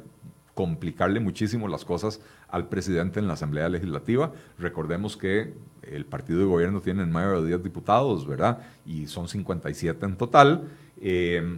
[0.53, 4.31] complicarle muchísimo las cosas al presidente en la Asamblea Legislativa.
[4.59, 8.59] Recordemos que el partido de gobierno tiene más de 10 diputados, ¿verdad?
[8.85, 10.67] Y son 57 en total.
[11.01, 11.57] Eh,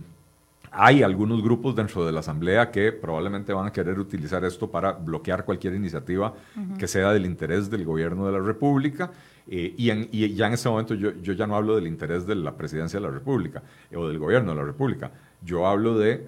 [0.78, 4.92] hay algunos grupos dentro de la Asamblea que probablemente van a querer utilizar esto para
[4.92, 6.34] bloquear cualquier iniciativa
[6.78, 9.12] que sea del interés del gobierno de la República.
[9.48, 12.58] Eh, y, ya en este momento yo, yo, ya no hablo del interés de la
[12.58, 15.12] presidencia de la República eh, o del gobierno de la República.
[15.42, 16.28] Yo hablo de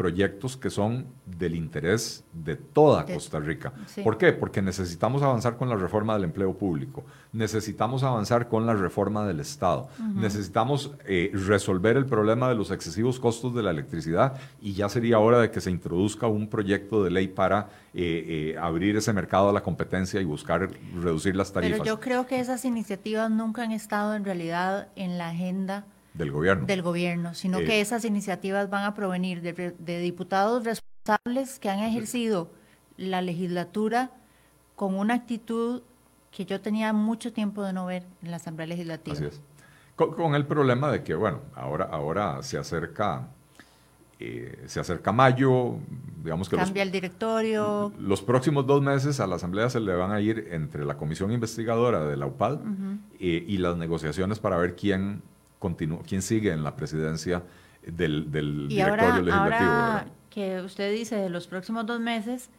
[0.00, 3.70] proyectos que son del interés de toda Costa Rica.
[4.02, 4.32] ¿Por qué?
[4.32, 9.40] Porque necesitamos avanzar con la reforma del empleo público, necesitamos avanzar con la reforma del
[9.40, 14.88] Estado, necesitamos eh, resolver el problema de los excesivos costos de la electricidad y ya
[14.88, 19.12] sería hora de que se introduzca un proyecto de ley para eh, eh, abrir ese
[19.12, 21.80] mercado a la competencia y buscar reducir las tarifas.
[21.80, 25.84] Pero yo creo que esas iniciativas nunca han estado en realidad en la agenda
[26.20, 26.66] del gobierno.
[26.66, 31.80] Del gobierno, sino que eh, esas iniciativas van a provenir de, diputados responsables que han
[31.80, 32.50] ejercido
[32.96, 34.10] la legislatura
[34.76, 35.82] con una actitud
[36.30, 39.16] que yo tenía mucho tiempo de no ver en la Asamblea Legislativa.
[39.16, 39.40] Así es.
[39.96, 43.28] Con, el problema de que, bueno, ahora, ahora se acerca...
[44.22, 45.76] Eh, se acerca mayo,
[46.22, 46.56] digamos que...
[46.56, 47.90] Cambia el directorio.
[47.98, 51.32] Los próximos dos meses a la Asamblea se le van a ir entre la comisión
[51.32, 52.58] investigadora de la UPAD
[53.18, 55.22] eh, y las negociaciones para ver quién
[56.06, 57.42] quién sigue en la presidencia
[57.86, 59.70] del, del directorio legislativo.
[59.70, 62.50] Ahora que usted dice de los próximos dos meses,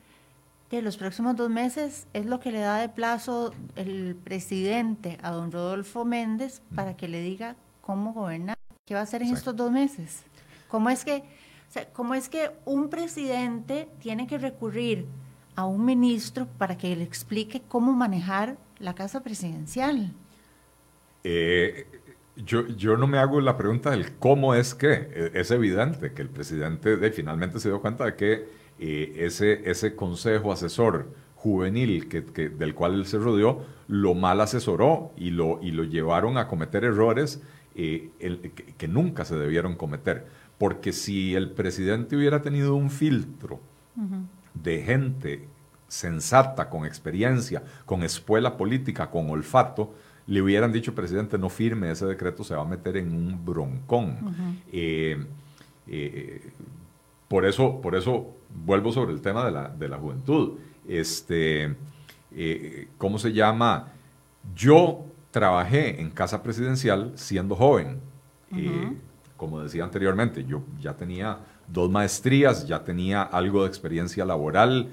[0.70, 5.32] de los próximos dos meses es lo que le da de plazo el presidente a
[5.32, 9.56] don Rodolfo Méndez para que le diga cómo gobernar, qué va a hacer en estos
[9.56, 10.24] dos meses.
[10.68, 11.24] ¿Cómo es que,
[11.94, 15.06] cómo es que un presidente tiene que recurrir
[15.56, 20.14] a un ministro para que le explique cómo manejar la casa presidencial?
[21.24, 21.86] Eh,
[22.36, 24.92] yo, yo no me hago la pregunta del cómo es que.
[24.92, 28.48] E, es evidente que el presidente de, finalmente se dio cuenta de que
[28.80, 35.12] eh, ese, ese consejo asesor juvenil que, del cual él se rodeó lo mal asesoró
[35.18, 37.42] y lo, y lo llevaron a cometer errores
[37.74, 38.12] eh,
[38.78, 40.28] que, nunca se debieron cometer.
[40.58, 43.60] Porque si el presidente hubiera tenido un filtro
[44.54, 45.48] de gente
[45.88, 49.94] sensata, con experiencia, con escuela política, con olfato,
[50.28, 54.18] le hubieran dicho, presidente, no firme ese decreto, se va a meter en un broncón.
[54.72, 55.18] Eh,
[55.88, 56.52] eh,
[57.28, 60.60] por, eso, por eso vuelvo sobre el tema de la, de la juventud.
[60.88, 61.76] Este,
[62.36, 63.90] eh, ¿Cómo se llama?
[64.56, 68.00] Yo trabajé en casa presidencial siendo joven.
[69.38, 74.90] como decía anteriormente, yo ya tenía dos maestrías, ya tenía algo de experiencia laboral,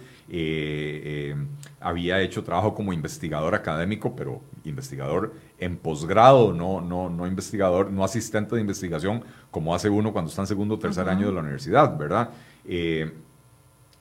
[1.81, 8.05] había hecho trabajo como investigador académico, pero investigador en posgrado, no, no, no investigador, no
[8.05, 11.41] asistente de investigación, como hace uno cuando está en segundo o tercer año de la
[11.41, 12.31] universidad, ¿verdad?
[12.65, 13.13] Eh,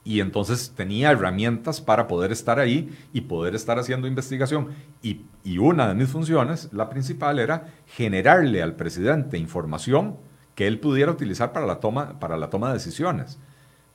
[0.04, 4.70] y entonces tenía herramientas para poder estar ahí y poder estar haciendo investigación.
[5.02, 10.16] Y, y, una de mis funciones, la principal, era generarle al presidente información
[10.56, 13.38] que él pudiera utilizar para la toma, para la toma de decisiones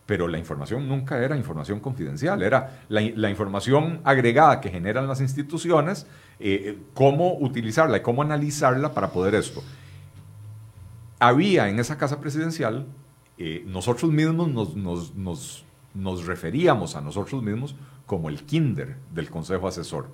[0.06, 6.06] pero la información nunca era información confidencial, era la, información agregada que generan las instituciones,
[6.40, 9.62] eh, cómo utilizarla y cómo analizarla para poder esto.
[11.20, 12.86] Había en esa casa presidencial,
[13.38, 15.14] eh, nosotros mismos nos,
[15.94, 17.76] nos, referíamos a nosotros mismos
[18.06, 20.08] como el kinder del Consejo Asesor.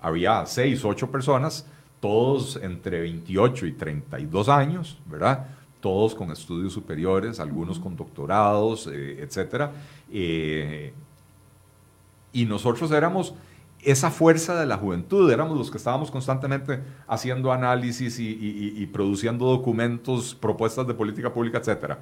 [0.00, 1.66] Había seis, ocho personas,
[2.00, 5.46] todos entre 28 y 32 años, ¿verdad?
[5.80, 9.72] Todos con estudios superiores, algunos con doctorados, eh, etcétera.
[10.10, 10.92] Eh,
[12.32, 13.34] y nosotros éramos
[13.82, 20.34] esa fuerza de la juventud, éramos los que estábamos constantemente haciendo análisis y, produciendo documentos,
[20.34, 21.94] propuestas de política pública, etc.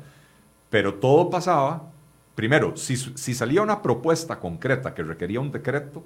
[0.71, 1.91] Pero todo pasaba,
[2.35, 6.03] primero, si, si salía una propuesta concreta que requería un decreto,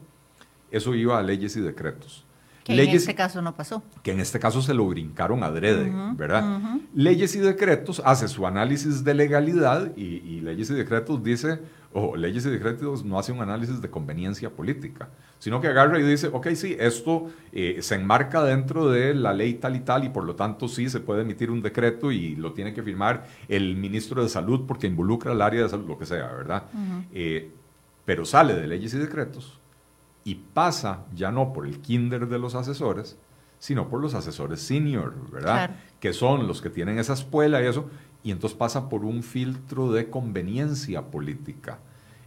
[0.70, 2.24] eso iba a leyes y decretos.
[2.64, 3.82] Que en este caso no pasó.
[4.02, 6.60] Que en este caso se lo brincaron adrede, ¿verdad?
[6.94, 11.60] Leyes y decretos hace su análisis de legalidad y, leyes y decretos dice,
[11.92, 15.08] o leyes y decretos no hace un análisis de conveniencia política,
[15.38, 19.54] sino que agarra y dice, ok, sí, esto eh, se enmarca dentro de la ley
[19.54, 22.52] tal y tal y por lo tanto sí se puede emitir un decreto y lo
[22.52, 26.06] tiene que firmar el ministro de salud porque involucra al área de salud, lo que
[26.06, 26.64] sea, ¿verdad?
[27.12, 27.50] Eh,
[28.04, 29.59] pero sale de leyes y decretos
[30.24, 33.16] y pasa ya no por el kinder de los asesores,
[33.58, 35.76] sino por los asesores senior, ¿verdad?
[36.00, 37.88] Que son los que tienen esa espuela y eso,
[38.22, 41.78] y entonces pasa por un filtro de conveniencia política.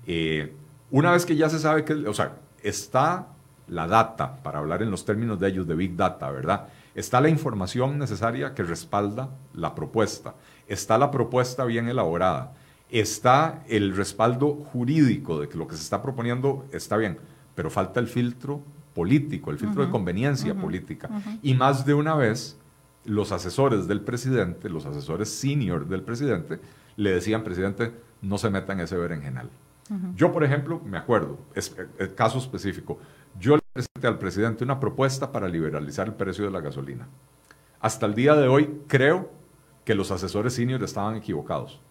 [0.06, 0.56] Eh,
[0.92, 3.28] una vez que ya se sabe que, o sea, está
[3.68, 6.68] la data, para hablar en los términos de ellos, de Big Data, ¿verdad?
[6.94, 10.36] Está la información necesaria que respalda la propuesta,
[10.68, 12.54] está la propuesta bien elaborada,
[12.90, 17.18] está el respaldo jurídico de que lo que se está proponiendo está bien
[17.56, 18.62] pero falta el filtro
[18.94, 21.10] político, el filtro de conveniencia política.
[21.42, 22.58] Y más de una vez,
[23.06, 26.60] los asesores del presidente, los asesores senior del presidente,
[26.96, 29.50] le decían, presidente, no se meta en ese berenjenal.
[30.16, 33.00] Yo, por ejemplo, me acuerdo, es, el caso específico,
[33.40, 37.08] yo le presenté al presidente una propuesta para liberalizar el precio de la gasolina.
[37.80, 39.30] Hasta el día de hoy creo
[39.84, 41.82] que los asesores senior estaban equivocados.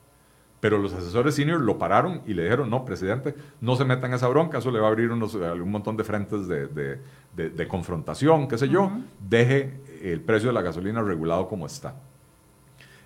[0.62, 4.14] Pero los asesores senior lo pararon y le dijeron, no, presidente, no se metan en
[4.14, 8.56] esa bronca, eso le va a abrir unos, un montón de frentes de, confrontación, qué
[8.56, 8.92] sé yo,
[9.28, 11.96] deje el precio de la gasolina regulado como está.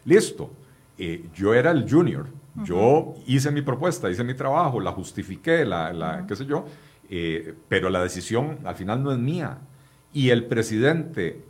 [0.05, 0.51] Listo,
[0.99, 2.27] eh, yo era el junior,
[2.63, 6.67] yo hice mi propuesta, hice mi trabajo, la justifiqué, la, qué sé yo,
[7.09, 9.61] eh, pero la decisión al final no es mía.
[10.13, 11.43] Y el presidente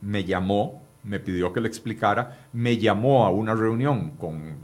[0.00, 4.58] me llamó me pidió que le explicara, me llamó a una reunión con,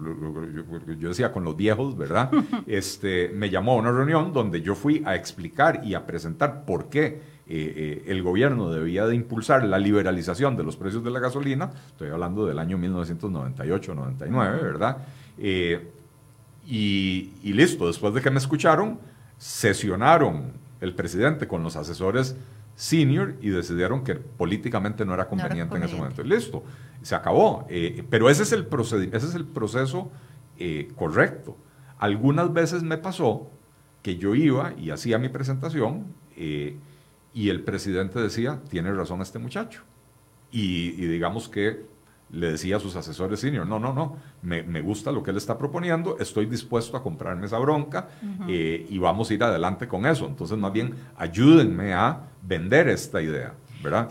[0.99, 2.31] yo decía, con los viejos, ¿verdad?
[2.67, 6.89] Este, me llamó a una reunión donde yo fui a explicar y a presentar por
[6.89, 11.21] qué eh, eh, el gobierno debía de impulsar la liberalización de los precios de la
[11.21, 14.99] gasolina, estoy hablando del año 1998-99, ¿verdad?
[15.37, 15.91] Eh,
[16.67, 18.99] y, y listo, después de que me escucharon,
[19.37, 22.37] sesionaron el presidente con los asesores
[22.81, 26.23] senior y decidieron que políticamente no era conveniente, en ese momento.
[26.23, 26.65] Listo,
[27.03, 27.67] se acabó.
[27.69, 28.67] Eh, pero ese es el,
[29.13, 30.11] ese es el proceso
[30.59, 31.59] eh, correcto.
[31.99, 33.51] Algunas veces me pasó
[34.01, 36.07] que yo iba y hacía mi presentación
[36.37, 36.79] eh,
[37.35, 39.83] y el presidente decía, tiene razón este muchacho.
[40.51, 41.85] y digamos que
[42.33, 45.59] le decía a sus asesores senior, no, no, no, me, gusta lo que él está
[45.59, 48.09] proponiendo, estoy dispuesto a comprarme esa bronca
[48.49, 50.27] eh, y vamos a ir adelante con eso.
[50.27, 54.11] Entonces, más bien, ayúdenme a vender esta idea, ¿verdad?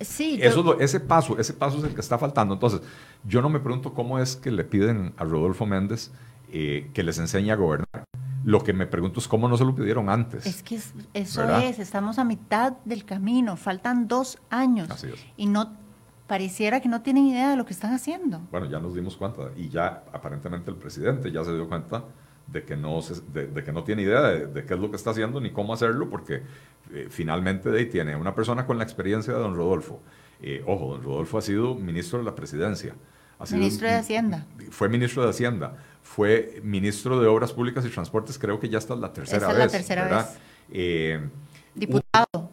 [0.00, 0.38] Sí.
[0.42, 2.54] Eso, ese paso, ese paso es el que está faltando.
[2.54, 2.82] Entonces,
[3.24, 6.10] yo no me pregunto cómo es que le piden a Rodolfo Méndez
[6.52, 8.04] eh, que les enseñe a gobernar.
[8.44, 10.46] Lo que me pregunto es cómo no se lo pidieron antes.
[10.46, 10.80] Es que
[11.14, 14.90] eso es, estamos a mitad del camino, faltan dos años.
[14.90, 15.26] Así es.
[15.36, 15.76] Y no
[16.28, 18.40] pareciera que no tienen idea de lo que están haciendo.
[18.52, 22.04] Bueno, ya nos dimos cuenta y ya aparentemente el presidente ya se dio cuenta
[22.46, 23.00] de que no,
[23.32, 26.08] de, que no tiene idea de, qué es lo que está haciendo ni cómo hacerlo,
[26.08, 26.42] porque
[26.92, 30.00] eh, finalmente de ahí tiene una persona con la experiencia de don Rodolfo.
[30.40, 32.94] Eh, ojo, don Rodolfo ha sido ministro de la presidencia.
[33.50, 34.46] ministro de Hacienda.
[34.70, 35.76] Fue ministro de Hacienda.
[36.02, 39.66] Fue ministro de Obras Públicas y Transportes, creo que ya está la tercera Esa vez.
[39.66, 40.38] Es la tercera vez.
[40.70, 41.28] Eh,
[41.74, 42.50] Diputado.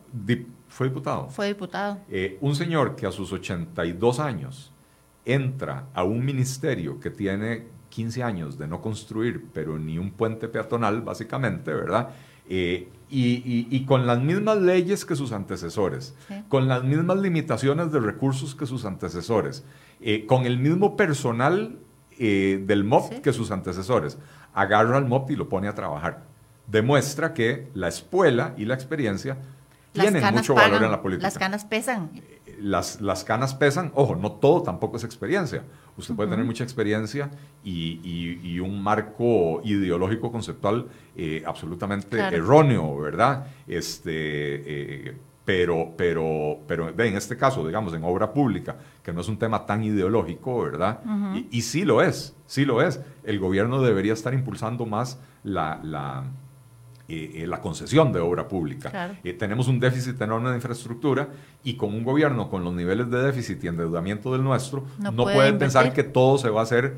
[0.75, 1.29] ¿Fue diputado?
[1.29, 1.99] Fue diputado.
[2.09, 4.73] Eh, un señor que a sus 82 años
[5.23, 10.49] entra a un ministerio que tiene 15 años de no construir, pero ni un puente
[10.49, 12.09] peatonal, básicamente, ¿verdad?
[12.49, 16.13] Eh, y, con las mismas leyes que sus antecesores,
[16.49, 19.63] con las mismas limitaciones de recursos que sus antecesores,
[20.01, 21.79] eh, con el mismo personal
[22.19, 24.17] del MOP que sus antecesores,
[24.53, 26.23] agarra al MOP y lo pone a trabajar.
[26.67, 29.37] Demuestra que la escuela y la experiencia
[30.01, 31.27] tienen mucho valor en la política.
[31.27, 32.11] Las canas pesan.
[32.59, 35.63] Las, las, canas pesan, ojo, no todo tampoco es experiencia.
[35.97, 37.29] Usted puede tener mucha experiencia
[37.63, 37.99] y,
[38.43, 43.47] y, un marco ideológico conceptual eh, absolutamente erróneo, ¿verdad?
[43.67, 49.27] Este, eh, pero, pero, pero en este caso, digamos, en obra pública, que no es
[49.27, 51.01] un tema tan ideológico, ¿verdad?
[51.35, 52.99] y, y, sí lo es, sí lo es.
[53.23, 56.25] El gobierno debería estar impulsando más la, la
[57.07, 59.19] eh, eh, la concesión de obra pública.
[59.23, 61.29] Eh, tenemos un déficit enorme de infraestructura
[61.63, 65.59] y con un gobierno con los niveles de déficit y endeudamiento del nuestro, no, pueden
[65.59, 66.97] pensar que todo se va a hacer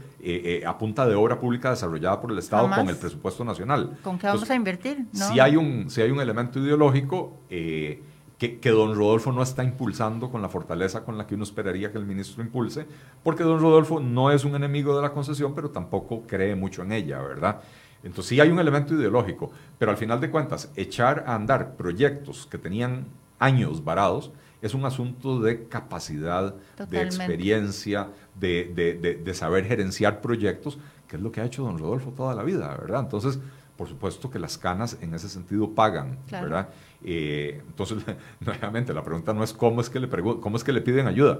[0.66, 3.98] a punta de obra pública desarrollada por el Estado con el presupuesto nacional.
[4.02, 5.08] ¿Con qué vamos a invertir?
[5.12, 10.32] Si, hay un, si hay un elemento ideológico que, que, don Rodolfo no está impulsando
[10.32, 12.86] con la fortaleza con la que uno esperaría que el ministro impulse,
[13.24, 16.94] porque don Rodolfo no es un enemigo de la concesión, pero tampoco cree mucho en
[16.94, 17.60] ella, ¿verdad?
[18.04, 22.48] Entonces sí hay un elemento ideológico, pero al final de cuentas, echar a andar proyectos
[22.50, 23.06] que tenían
[23.40, 24.32] años varados
[24.62, 26.56] es un asunto de capacidad,
[26.90, 32.34] de experiencia, de, saber gerenciar proyectos, que es lo que ha hecho don Rodolfo toda
[32.34, 33.02] la vida, ¿verdad?
[33.02, 33.40] Entonces,
[33.76, 36.70] por supuesto que las canas en ese sentido pagan, ¿verdad?
[37.04, 38.00] Eh, entonces,
[38.40, 41.40] nuevamente, la pregunta no es cómo es que le, cómo es que le piden ayuda,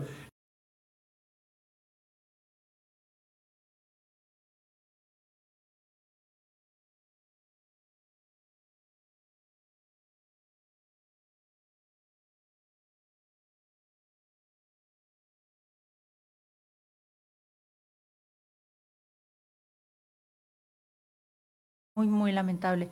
[21.98, 22.90] Muy, muy lamentable.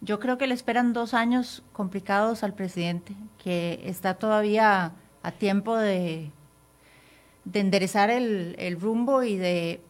[0.00, 4.92] Yo creo que le esperan dos años complicados al presidente, que está todavía
[5.22, 6.30] a tiempo de,
[7.44, 9.82] de enderezar el, rumbo y de,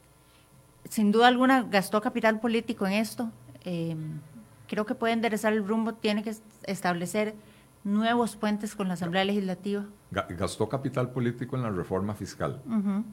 [0.89, 3.31] sin duda alguna, gastó capital político en esto.
[3.65, 4.19] Em,
[4.67, 7.37] creo que puede enderezar el rumbo, tiene que establecer
[7.85, 9.85] nuevos puentes con la Asamblea Legislativa.
[10.11, 12.61] Gastó capital político en la reforma fiscal.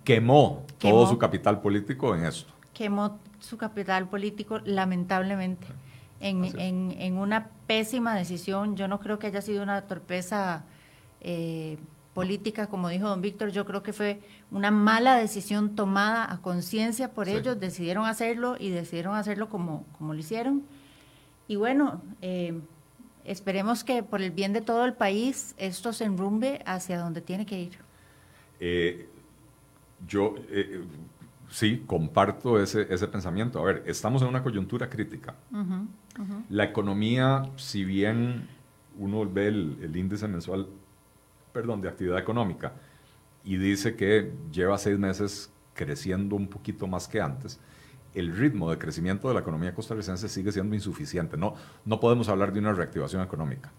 [0.03, 2.52] Quemó, todo su capital político en esto.
[2.73, 5.67] Quemó su capital político, lamentablemente,
[6.19, 8.75] en, una pésima decisión.
[8.75, 10.63] Yo no creo que haya sido una torpeza
[11.21, 11.77] eh,
[12.13, 14.21] política, como dijo don Víctor, yo creo que fue
[14.51, 20.13] una mala decisión tomada a conciencia por ellos, decidieron hacerlo y decidieron hacerlo como, como
[20.13, 20.63] lo hicieron.
[21.47, 22.59] Y bueno, eh,
[23.25, 27.45] esperemos que por el bien de todo el país esto se enrumbe hacia donde tiene
[27.45, 27.77] que ir.
[28.59, 29.09] Eh,
[30.07, 30.35] yo
[31.53, 33.59] sí, comparto ese, ese, pensamiento.
[33.59, 35.35] A ver, estamos en una coyuntura crítica.
[36.49, 38.47] La economía, si bien
[38.97, 40.67] uno ve el, índice mensual,
[41.51, 42.73] perdón, de actividad económica
[43.43, 47.59] y dice que lleva seis meses creciendo un poquito más que antes,
[48.15, 51.37] el ritmo de crecimiento de la economía costarricense sigue siendo insuficiente.
[51.37, 51.53] No,
[51.85, 53.71] no podemos hablar de una reactivación económica.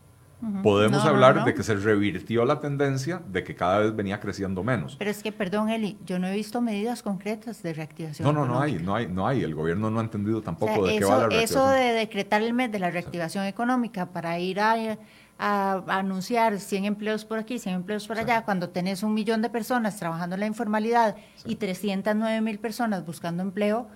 [0.62, 4.96] Podemos hablar de que se revirtió la tendencia de que cada vez venía creciendo menos.
[4.96, 8.26] Pero es que, perdón, Eli, yo no he visto medidas concretas de reactivación.
[8.26, 9.42] No, no, no hay, no hay, no hay.
[9.42, 11.62] El gobierno no ha entendido tampoco de qué va la reactivación.
[11.62, 14.98] Eso de decretar el mes de la reactivación económica para ir a,
[15.38, 19.96] anunciar 100 empleos por aquí, 100 empleos por allá, cuando tenés un millón de personas
[19.98, 23.88] trabajando en la informalidad y 309 mil personas buscando empleo,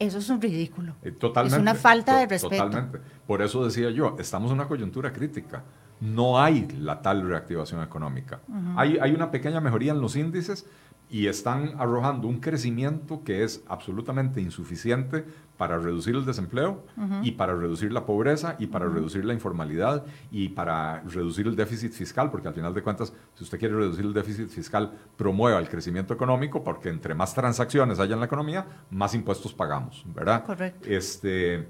[0.00, 0.94] eso es un ridículo.
[1.18, 1.56] totalmente.
[1.56, 2.64] Es una falta de respeto.
[2.64, 3.00] Totalmente.
[3.26, 5.62] Por eso decía yo, estamos en una coyuntura crítica
[6.00, 8.40] no hay la tal reactivación económica.
[8.76, 10.66] hay, hay, una pequeña mejoría en los índices
[11.10, 15.24] y están arrojando un crecimiento que es absolutamente insuficiente
[15.56, 16.84] para reducir el desempleo
[17.22, 21.92] y para reducir la pobreza y para reducir la informalidad y para reducir el déficit
[21.92, 25.68] fiscal, porque al final de cuentas, si usted quiere reducir el déficit fiscal, promueva el
[25.68, 30.46] crecimiento económico, porque entre más transacciones haya en la economía, más impuestos pagamos, ¿verdad?
[30.46, 30.88] Correcto.
[30.88, 31.66] Este,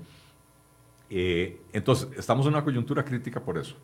[1.08, 3.74] eh, entonces, estamos en una coyuntura crítica por eso.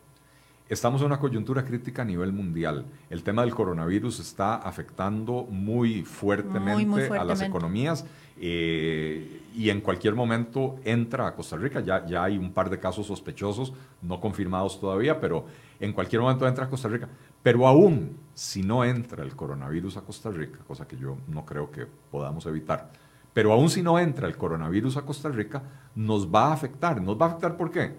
[0.69, 2.85] Estamos en una coyuntura crítica a nivel mundial.
[3.09, 8.05] El tema del coronavirus está afectando muy fuertemente, a las economías
[8.37, 11.79] eh, y en cualquier momento entra a Costa Rica.
[11.79, 15.45] Ya, ya hay un par de casos sospechosos, no confirmados todavía, pero
[15.79, 17.07] en cualquier momento entra a Costa Rica.
[17.41, 21.71] Pero aún si no entra el coronavirus a Costa Rica, cosa que yo no creo
[21.71, 22.91] que podamos evitar,
[23.33, 25.63] pero aún si no entra el coronavirus a Costa Rica,
[25.95, 27.01] nos va a afectar.
[27.01, 27.95] ¿Nos va a afectar por qué?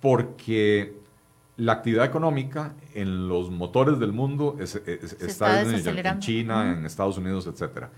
[0.00, 0.99] Porque
[1.60, 7.88] la actividad económica en los motores del mundo está, en, China, en Estados Unidos, etc.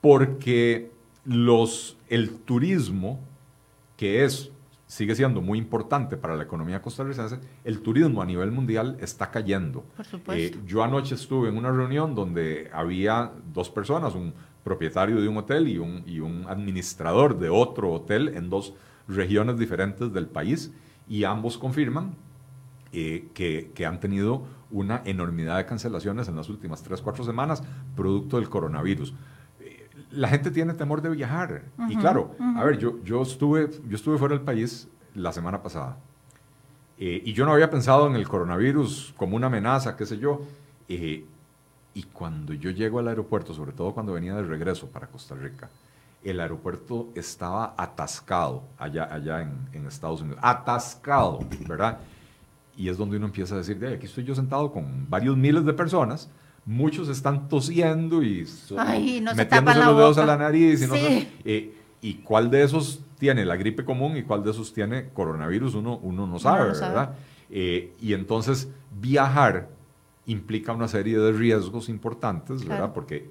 [0.00, 0.92] Porque
[1.24, 3.18] los, el turismo,
[3.96, 4.52] que es,
[4.86, 9.84] sigue siendo muy importante para la economía costarricense, el turismo a nivel mundial está cayendo.
[10.28, 14.32] Eh, yo anoche estuve en una reunión donde había dos personas, un
[14.62, 18.74] propietario de un hotel y un, y un administrador de otro hotel en dos
[19.08, 20.72] regiones diferentes del país,
[21.08, 22.14] y ambos confirman
[22.92, 27.62] eh, que, han tenido una enormidad de cancelaciones en las últimas 3, 4 semanas,
[27.94, 29.14] producto del coronavirus.
[29.60, 31.64] Eh, la gente tiene temor de viajar.
[31.88, 35.98] y claro, a ver, yo, yo, estuve, yo estuve fuera del país la semana pasada.
[36.98, 40.42] Eh, y yo no había pensado en el coronavirus como una amenaza, qué sé yo.
[40.88, 45.68] y cuando yo llego al aeropuerto, sobre todo cuando venía de regreso para Costa Rica,
[46.30, 50.40] el aeropuerto estaba atascado allá, allá en, Estados Unidos.
[50.42, 51.98] Atascado, ¿verdad?
[52.76, 55.72] Y es donde uno empieza a decir, aquí estoy yo sentado con varios miles de
[55.72, 56.30] personas,
[56.66, 58.46] muchos están tosiendo y
[59.34, 60.82] metiéndose los dedos a la nariz.
[60.82, 61.72] Y, no eh,
[62.02, 65.76] ¿Y cuál de esos tiene la gripe común y cuál de esos tiene coronavirus?
[65.76, 67.14] Uno, uno no sabe, ¿verdad?
[67.48, 68.68] Eh, y entonces
[69.00, 69.70] viajar
[70.26, 72.92] implica una serie de riesgos importantes, ¿verdad?
[72.92, 73.30] Porque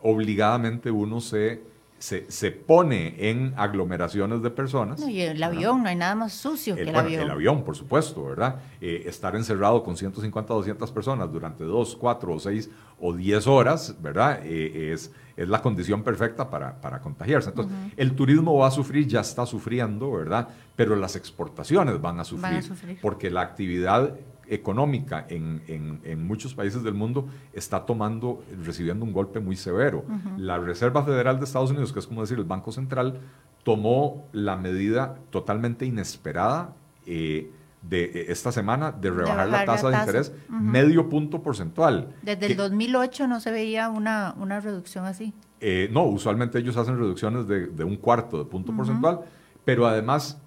[0.00, 1.62] obligadamente uno se
[1.98, 5.00] se, se, pone en aglomeraciones de personas.
[5.08, 7.22] y el avión, no hay nada más sucio que el, avión.
[7.22, 8.56] El avión, por supuesto, ¿verdad?
[8.80, 12.70] Eh, estar encerrado con 150 o 200 personas durante 2, 4 o 6
[13.00, 14.40] o 10 horas, ¿verdad?
[14.44, 17.50] Eh, es, es la condición perfecta para, para contagiarse.
[17.50, 20.48] Entonces, el turismo va a sufrir, ya está sufriendo, ¿verdad?
[20.76, 22.98] Pero las exportaciones van a sufrir, van a sufrir.
[23.00, 24.14] porque la actividad
[24.48, 30.04] económica en, en, muchos países del mundo está tomando, recibiendo un golpe muy severo.
[30.36, 33.20] La Reserva Federal de Estados Unidos, que es como decir el Banco Central,
[33.62, 36.74] tomó la medida totalmente inesperada
[37.06, 37.50] eh,
[37.82, 42.14] de eh, esta semana de rebajar, la, tasa de interés medio punto porcentual.
[42.22, 45.32] Desde el 2008 no se veía una, una reducción así.
[45.60, 49.20] Eh, no, usualmente ellos hacen reducciones de, de un cuarto de punto porcentual,
[49.64, 50.38] pero además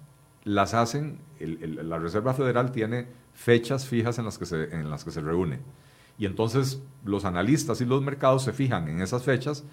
[0.44, 3.06] las hacen, la Reserva Federal tiene
[3.40, 5.60] fechas fijas en las que se, en las que se reúne.
[6.18, 9.64] Y entonces los analistas y los mercados se fijan en esas fechas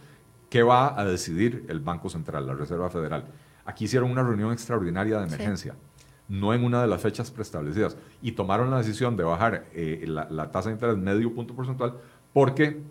[0.50, 3.26] qué va a decidir el Banco Central, la Reserva Federal.
[3.66, 5.76] Aquí hicieron una reunión extraordinaria de emergencia,
[6.30, 10.30] no en una de las fechas preestablecidas, y tomaron la decisión de bajar eh, la,
[10.30, 11.96] la, tasa de interés medio punto porcentual
[12.32, 12.82] porque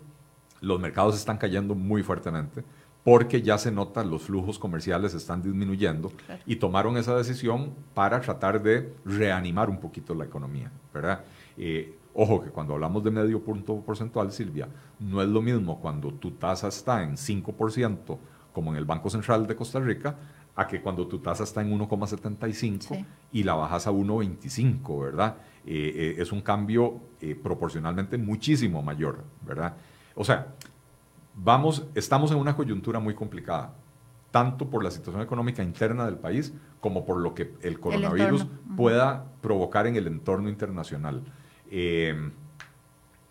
[0.61, 2.63] los mercados están cayendo muy fuertemente,
[3.07, 6.11] porque ya se nota los flujos comerciales están disminuyendo
[6.45, 11.23] y tomaron esa decisión para tratar de reanimar un poquito la economía, ¿verdad?
[11.55, 14.67] Eh, ojo que cuando hablamos de medio punto porcentual, Silvia,
[14.99, 18.17] no es lo mismo cuando tu tasa está en 5%,
[18.51, 20.17] como en el Banco Central de Costa Rica,
[20.53, 25.37] a que cuando tu tasa está en 1,75 y la bajas a 1,25, ¿verdad?
[25.65, 26.99] Eh, eh, es un cambio
[27.41, 29.77] proporcionalmente muchísimo mayor, ¿verdad?
[30.13, 30.55] O sea,
[31.37, 33.73] vamos, estamos en una coyuntura muy complicada,
[34.31, 39.25] tanto por la situación económica interna del país como por lo que el coronavirus pueda
[39.41, 41.23] provocar en el entorno internacional.
[41.71, 42.31] Eh,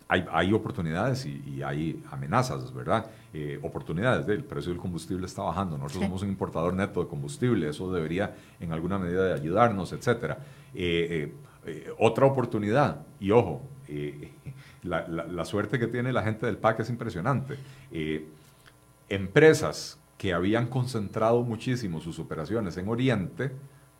[0.09, 3.07] hay, oportunidades y, hay amenazas, ¿verdad?
[3.33, 7.67] Eh, oportunidades, el precio del combustible está bajando, nosotros somos un importador neto de combustible,
[7.67, 10.37] eso debería en alguna medida de ayudarnos, etc.
[10.73, 11.33] Eh,
[11.99, 13.63] otra oportunidad, y ojo,
[14.87, 17.55] la, suerte que tiene la gente del PAC es impresionante.
[17.91, 18.27] Eh,
[19.09, 23.51] empresas que habían concentrado muchísimo sus operaciones en Oriente,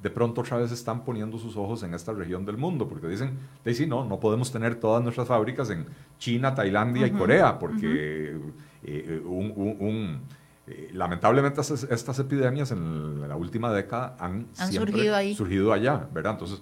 [0.01, 3.38] de pronto otra vez están poniendo sus ojos en esta región del mundo, porque dicen,
[3.65, 5.85] sí, no, no podemos tener todas nuestras fábricas en
[6.19, 8.38] China, Tailandia y Corea, porque
[8.83, 10.21] eh, un,
[10.67, 15.33] eh, lamentablemente estas, epidemias en la última década han, surgido, ahí.
[15.35, 16.33] surgido allá, ¿verdad?
[16.33, 16.61] Entonces,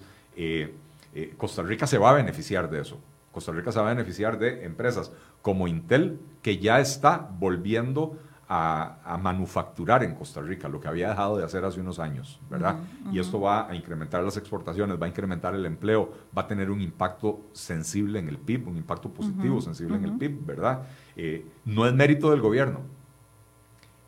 [1.38, 3.00] Costa Rica se va a beneficiar de eso.
[3.36, 5.12] Costa Rica se va a beneficiar de empresas
[5.42, 8.18] como Intel, que ya está volviendo
[8.48, 12.78] a, manufacturar en Costa Rica, lo que había dejado de hacer hace unos años, ¿verdad?
[13.12, 16.72] Y esto va a incrementar las exportaciones, va a incrementar el empleo, va a tener
[16.72, 20.84] un impacto sensible en el PIB, un impacto positivo, sensible en el PIB, ¿verdad?
[21.18, 22.80] Eh, no es mérito del gobierno,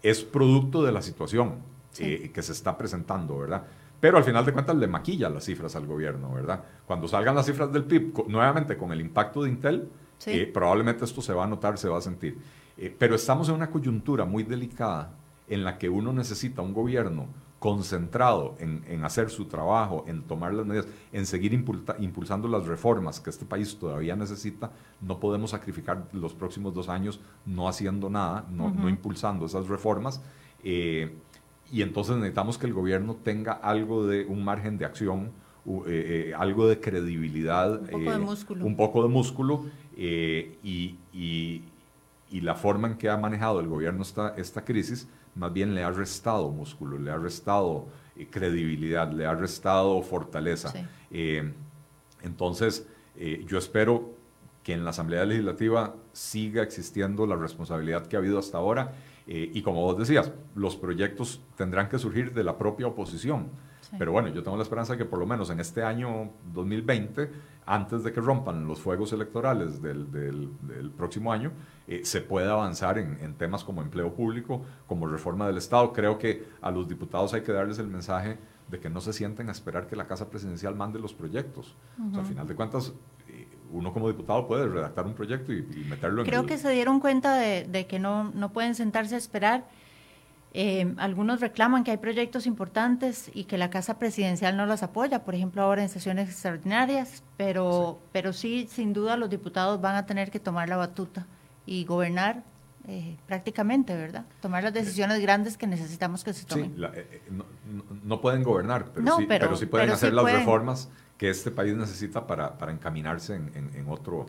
[0.01, 1.55] es producto de la situación
[1.99, 3.63] eh, que se está presentando, ¿verdad?
[3.99, 6.63] Pero al final de cuentas le maquilla las cifras al gobierno, ¿verdad?
[6.85, 9.89] Cuando salgan las cifras del PIB, nuevamente con el impacto de Intel,
[10.25, 12.37] eh, probablemente esto se va a notar, se va a sentir.
[12.77, 15.13] Eh, pero estamos en una coyuntura muy delicada
[15.47, 17.27] en la que uno necesita un gobierno
[17.59, 23.31] concentrado en, hacer su trabajo, en tomar las medidas, en seguir impulsando las reformas que
[23.31, 24.71] este país todavía necesita,
[25.01, 30.21] no podemos sacrificar los próximos dos años no haciendo nada, no, no impulsando esas reformas.
[30.63, 31.15] Eh,
[31.71, 35.31] y entonces necesitamos que el gobierno tenga algo de un margen de acción,
[35.65, 39.65] eh, eh, algo de credibilidad, un poco de músculo, un poco de músculo
[39.95, 41.63] y, y,
[42.31, 45.83] y, la forma en que ha manejado el gobierno esta, esta crisis más bien le
[45.83, 47.87] ha restado músculo, le ha restado
[48.31, 50.73] credibilidad, le ha restado fortaleza.
[52.21, 52.87] entonces,
[53.45, 54.15] yo espero
[54.63, 58.93] que en la Asamblea Legislativa siga existiendo la responsabilidad que ha habido hasta ahora
[59.27, 63.49] eh, y como vos decías, los proyectos tendrán que surgir de la propia oposición.
[63.97, 67.31] Pero bueno, yo tengo la esperanza que por lo menos en este año 2020,
[67.65, 71.51] antes de que rompan los fuegos electorales del, del, próximo año,
[71.87, 75.93] eh, se pueda avanzar en, en, temas como empleo público, como reforma del Estado.
[75.93, 78.37] Creo que a los diputados hay que darles el mensaje
[78.69, 81.75] de que no se sienten a esperar que la Casa Presidencial mande los proyectos.
[82.13, 82.93] al final de cuentas,
[83.71, 87.35] uno como diputado puede redactar un proyecto y, meterlo en Creo que se dieron cuenta
[87.35, 89.65] de, que no, no, pueden sentarse a esperar.
[90.53, 95.23] Eh, algunos reclaman que hay proyectos importantes y que la Casa Presidencial no las apoya,
[95.23, 99.95] por ejemplo, ahora en sesiones extraordinarias, pero sí, pero sí sin duda, los diputados van
[99.95, 101.27] a tener que tomar la batuta
[101.65, 102.43] y gobernar
[102.89, 104.23] eh, prácticamente, ¿verdad?
[104.41, 106.73] Tomar las decisiones grandes que necesitamos que se tomen.
[106.73, 107.21] Sí, eh,
[108.03, 112.25] no, pueden gobernar, pero, sí, pero, sí, pueden hacer las reformas que este país necesita
[112.25, 114.27] para, para encaminarse en, en, otro,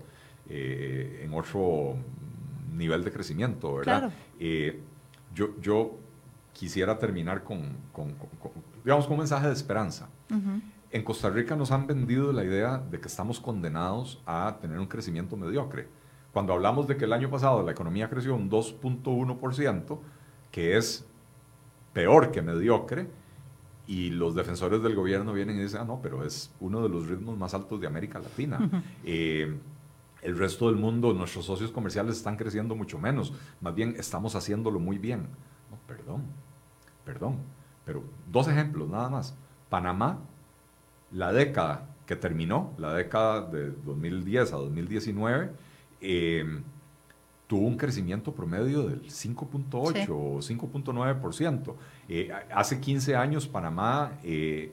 [0.49, 1.97] en otro
[2.75, 4.11] nivel de crecimiento, ¿verdad?
[5.35, 5.99] yo, yo
[6.53, 7.77] quisiera terminar con,
[8.85, 10.09] digamos, con un mensaje de esperanza.
[10.91, 14.87] En Costa Rica nos han vendido la idea de que estamos condenados a tener un
[14.87, 15.87] crecimiento mediocre.
[16.33, 19.99] Cuando hablamos de que el año pasado la economía creció un 2.1%,
[20.51, 21.07] que es
[21.93, 23.09] peor que mediocre,
[23.89, 27.09] y los defensores del gobierno vienen y dicen, ah, no, pero es uno de los
[27.09, 28.71] ritmos más altos de América Latina.
[29.03, 29.59] Eh,
[30.21, 33.33] el resto del mundo, nuestros socios comerciales están creciendo mucho menos,
[33.63, 35.29] más bien estamos haciéndolo muy bien.
[35.71, 36.25] No, perdón,
[37.05, 37.39] perdón,
[37.87, 39.35] pero dos ejemplos nada más.
[39.71, 40.19] Panamá,
[41.11, 45.51] la década que terminó, la década de 2010 a 2019,
[46.03, 46.63] eh,
[47.49, 51.75] tuvo un crecimiento promedio del 5.8 o 5.9%.
[52.09, 54.73] Eh, hace 15 años Panamá eh,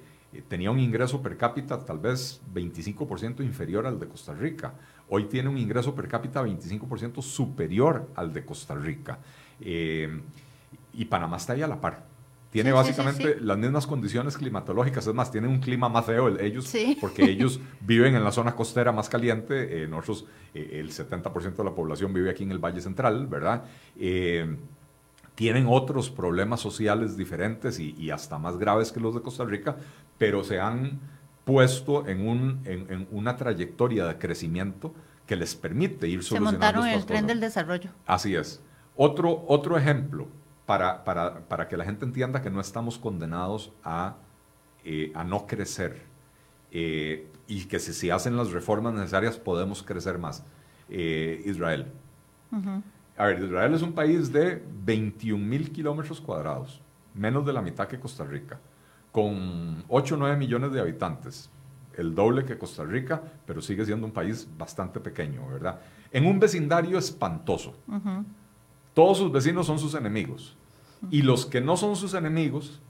[0.50, 4.74] tenía un ingreso per cápita tal vez 25% inferior al de Costa Rica.
[5.10, 9.20] Hoy tiene un ingreso per cápita 25% superior al de Costa Rica.
[9.60, 12.15] y Panamá está ahí a la par.
[12.52, 17.24] Tiene básicamente las mismas condiciones climatológicas, es más, tiene un clima más feo ellos, porque
[17.24, 21.76] ellos viven en la zona costera más caliente, eh, nosotros, eh, el 70% de la
[21.76, 23.66] población vive aquí en el Valle Central, ¿verdad?
[24.00, 24.56] Eh,
[25.36, 29.76] tienen otros problemas sociales diferentes y, hasta más graves que los de Costa Rica,
[30.18, 31.00] pero se han
[31.44, 34.94] puesto en, un, en, una trayectoria de crecimiento
[35.28, 37.90] que les permite ir solucionando Se montaron el tren del desarrollo.
[38.06, 38.62] Así es.
[38.96, 40.28] Otro, otro ejemplo,
[40.66, 44.16] para, para, para, que la gente entienda que no estamos condenados a,
[44.84, 46.02] eh, a no crecer
[46.72, 50.44] eh, y que si se hacen las reformas necesarias podemos crecer más.
[50.90, 51.88] Eh, Israel.
[53.18, 56.82] A ver, Israel es un país de 21 mil kilómetros cuadrados,
[57.14, 58.60] menos de la mitad que Costa Rica,
[59.12, 61.50] con 8 o 9 millones de habitantes,
[61.98, 65.80] el doble que Costa Rica, pero sigue siendo un país bastante pequeño, ¿verdad?
[66.12, 67.76] En un vecindario espantoso.
[68.96, 70.58] Todos sus vecinos son sus enemigos.
[71.12, 72.82] Y los que no son sus enemigos,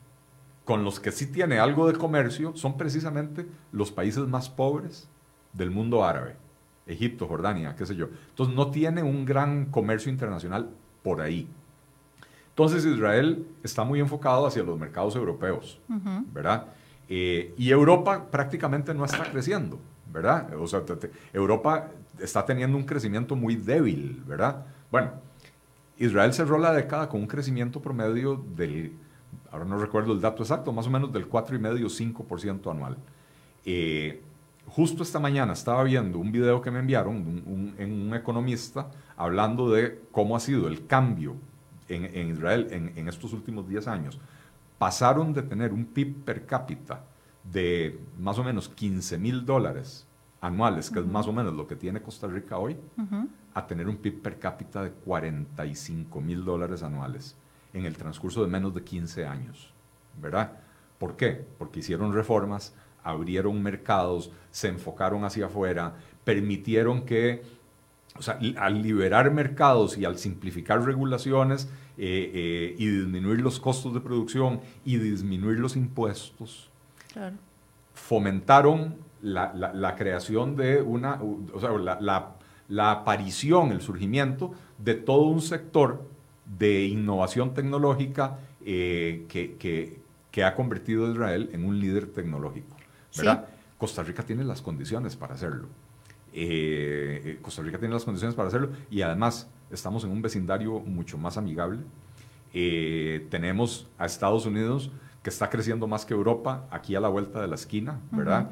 [0.64, 5.10] con los que sí tiene algo de comercio, son precisamente los países más pobres
[5.52, 6.38] del mundo árabe.
[6.86, 8.10] Egipto, Jordania, qué sé yo.
[8.30, 10.70] Entonces no tiene un gran comercio internacional
[11.02, 11.50] por ahí.
[12.50, 15.80] Entonces Israel está muy enfocado hacia los mercados europeos,
[16.32, 16.68] ¿verdad?
[17.10, 19.80] Eh, y Europa prácticamente no está creciendo,
[20.14, 20.56] ¿verdad?
[20.58, 20.84] O sea,
[21.34, 24.66] Europa está teniendo un crecimiento muy débil, ¿verdad?
[24.92, 25.25] Bueno,
[25.98, 28.94] Israel cerró la década con un crecimiento promedio del,
[29.52, 32.98] ahora no recuerdo el dato exacto, más o menos del 4,5-5% anual.
[33.66, 34.22] Eh,
[34.68, 40.02] justo esta mañana estaba viendo un video que me enviaron un, un, economista hablando de
[40.12, 41.36] cómo ha sido el cambio
[41.88, 44.20] en, Israel en, estos últimos 10 años.
[44.78, 47.04] Pasaron de tener un PIB per cápita
[47.44, 50.05] de más o menos 15 mil dólares
[50.46, 52.78] anuales, que es más o menos lo que tiene Costa Rica hoy,
[53.54, 57.36] a tener un PIB per cápita de 45 mil dólares anuales
[57.74, 59.74] en el transcurso de menos de 15 años,
[60.22, 60.54] ¿verdad?
[61.00, 61.46] ¿Por qué?
[61.58, 62.74] Porque hicieron reformas,
[63.04, 67.44] abrieron mercados, se enfocaron hacia afuera, permitieron que,
[68.18, 73.94] o sea, al liberar mercados y al simplificar regulaciones eh, eh, y disminuir los costos
[73.94, 76.70] de producción y disminuir los impuestos,
[77.94, 78.96] fomentaron
[79.26, 81.20] la, creación de una,
[81.54, 82.36] o sea, la
[82.68, 86.08] la aparición, el surgimiento de todo un sector
[86.46, 90.04] de innovación tecnológica eh, que,
[90.44, 92.76] ha convertido a Israel en un líder tecnológico.
[93.16, 93.48] ¿verdad?
[93.78, 95.68] Costa Rica tiene las condiciones para hacerlo.
[96.34, 100.80] Eh, eh, Costa Rica tiene las condiciones para hacerlo y además estamos en un vecindario
[100.82, 101.80] mucho más amigable.
[102.52, 104.92] tenemos a Estados Unidos
[105.26, 108.52] que está creciendo más que Europa, aquí a la vuelta de la esquina, ¿verdad?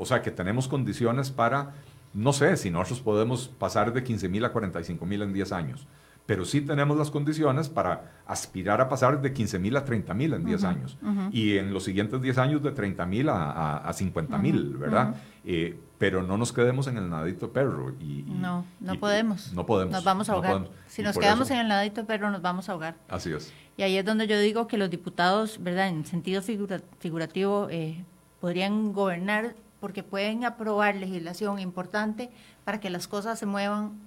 [0.00, 1.74] o sea que tenemos condiciones para
[2.12, 5.86] no sé si nosotros podemos pasar de 15 mil a 45 mil en 10 años,
[6.32, 10.32] pero sí tenemos las condiciones para aspirar a pasar de 15 mil a 30 mil
[10.32, 10.96] en 10 años
[11.30, 15.14] y en los siguientes 10 años de 30 mil a, a, 50 mil, ¿verdad?
[15.44, 17.90] Eh, pero no nos quedemos en el nadito perro.
[18.00, 19.52] Y, no, no podemos.
[19.52, 19.92] No podemos.
[19.92, 20.70] Nos vamos a ahogar.
[20.86, 22.94] si nos quedamos en el nadito perro, nos vamos a ahogar.
[23.10, 23.52] Así es.
[23.76, 25.88] Y ahí es donde yo digo que los diputados, ¿verdad?
[25.88, 28.02] En sentido figurativo, eh,
[28.40, 32.30] podrían gobernar porque pueden aprobar legislación importante
[32.64, 34.00] para que las cosas se muevan,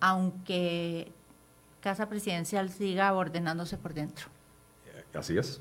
[0.00, 1.12] aunque
[1.82, 4.26] Casa Presidencial siga ordenándose por dentro.
[5.12, 5.60] Así es.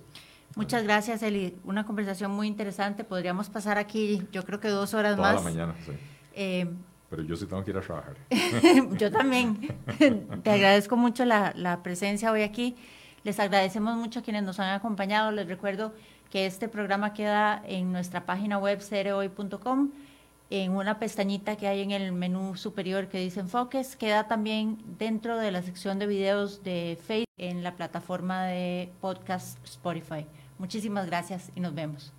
[0.55, 1.57] Muchas gracias, Eli.
[1.63, 3.03] Una conversación muy interesante.
[3.03, 5.43] Podríamos pasar aquí, yo creo que dos horas Toda más.
[5.43, 5.91] la mañana, sí.
[6.33, 6.69] Eh,
[7.09, 8.15] Pero yo sí tengo que ir a trabajar.
[8.97, 9.59] yo también.
[10.43, 12.75] Te agradezco mucho la, la presencia hoy aquí.
[13.23, 15.31] Les agradecemos mucho a quienes nos han acompañado.
[15.31, 15.93] Les recuerdo
[16.29, 19.91] que este programa queda en nuestra página web cereoy.com
[20.51, 25.37] en una pestañita que hay en el menú superior que dice enfoques, queda también dentro
[25.37, 30.27] de la sección de videos de Facebook en la plataforma de podcast Spotify.
[30.59, 32.13] Muchísimas gracias y nos vemos.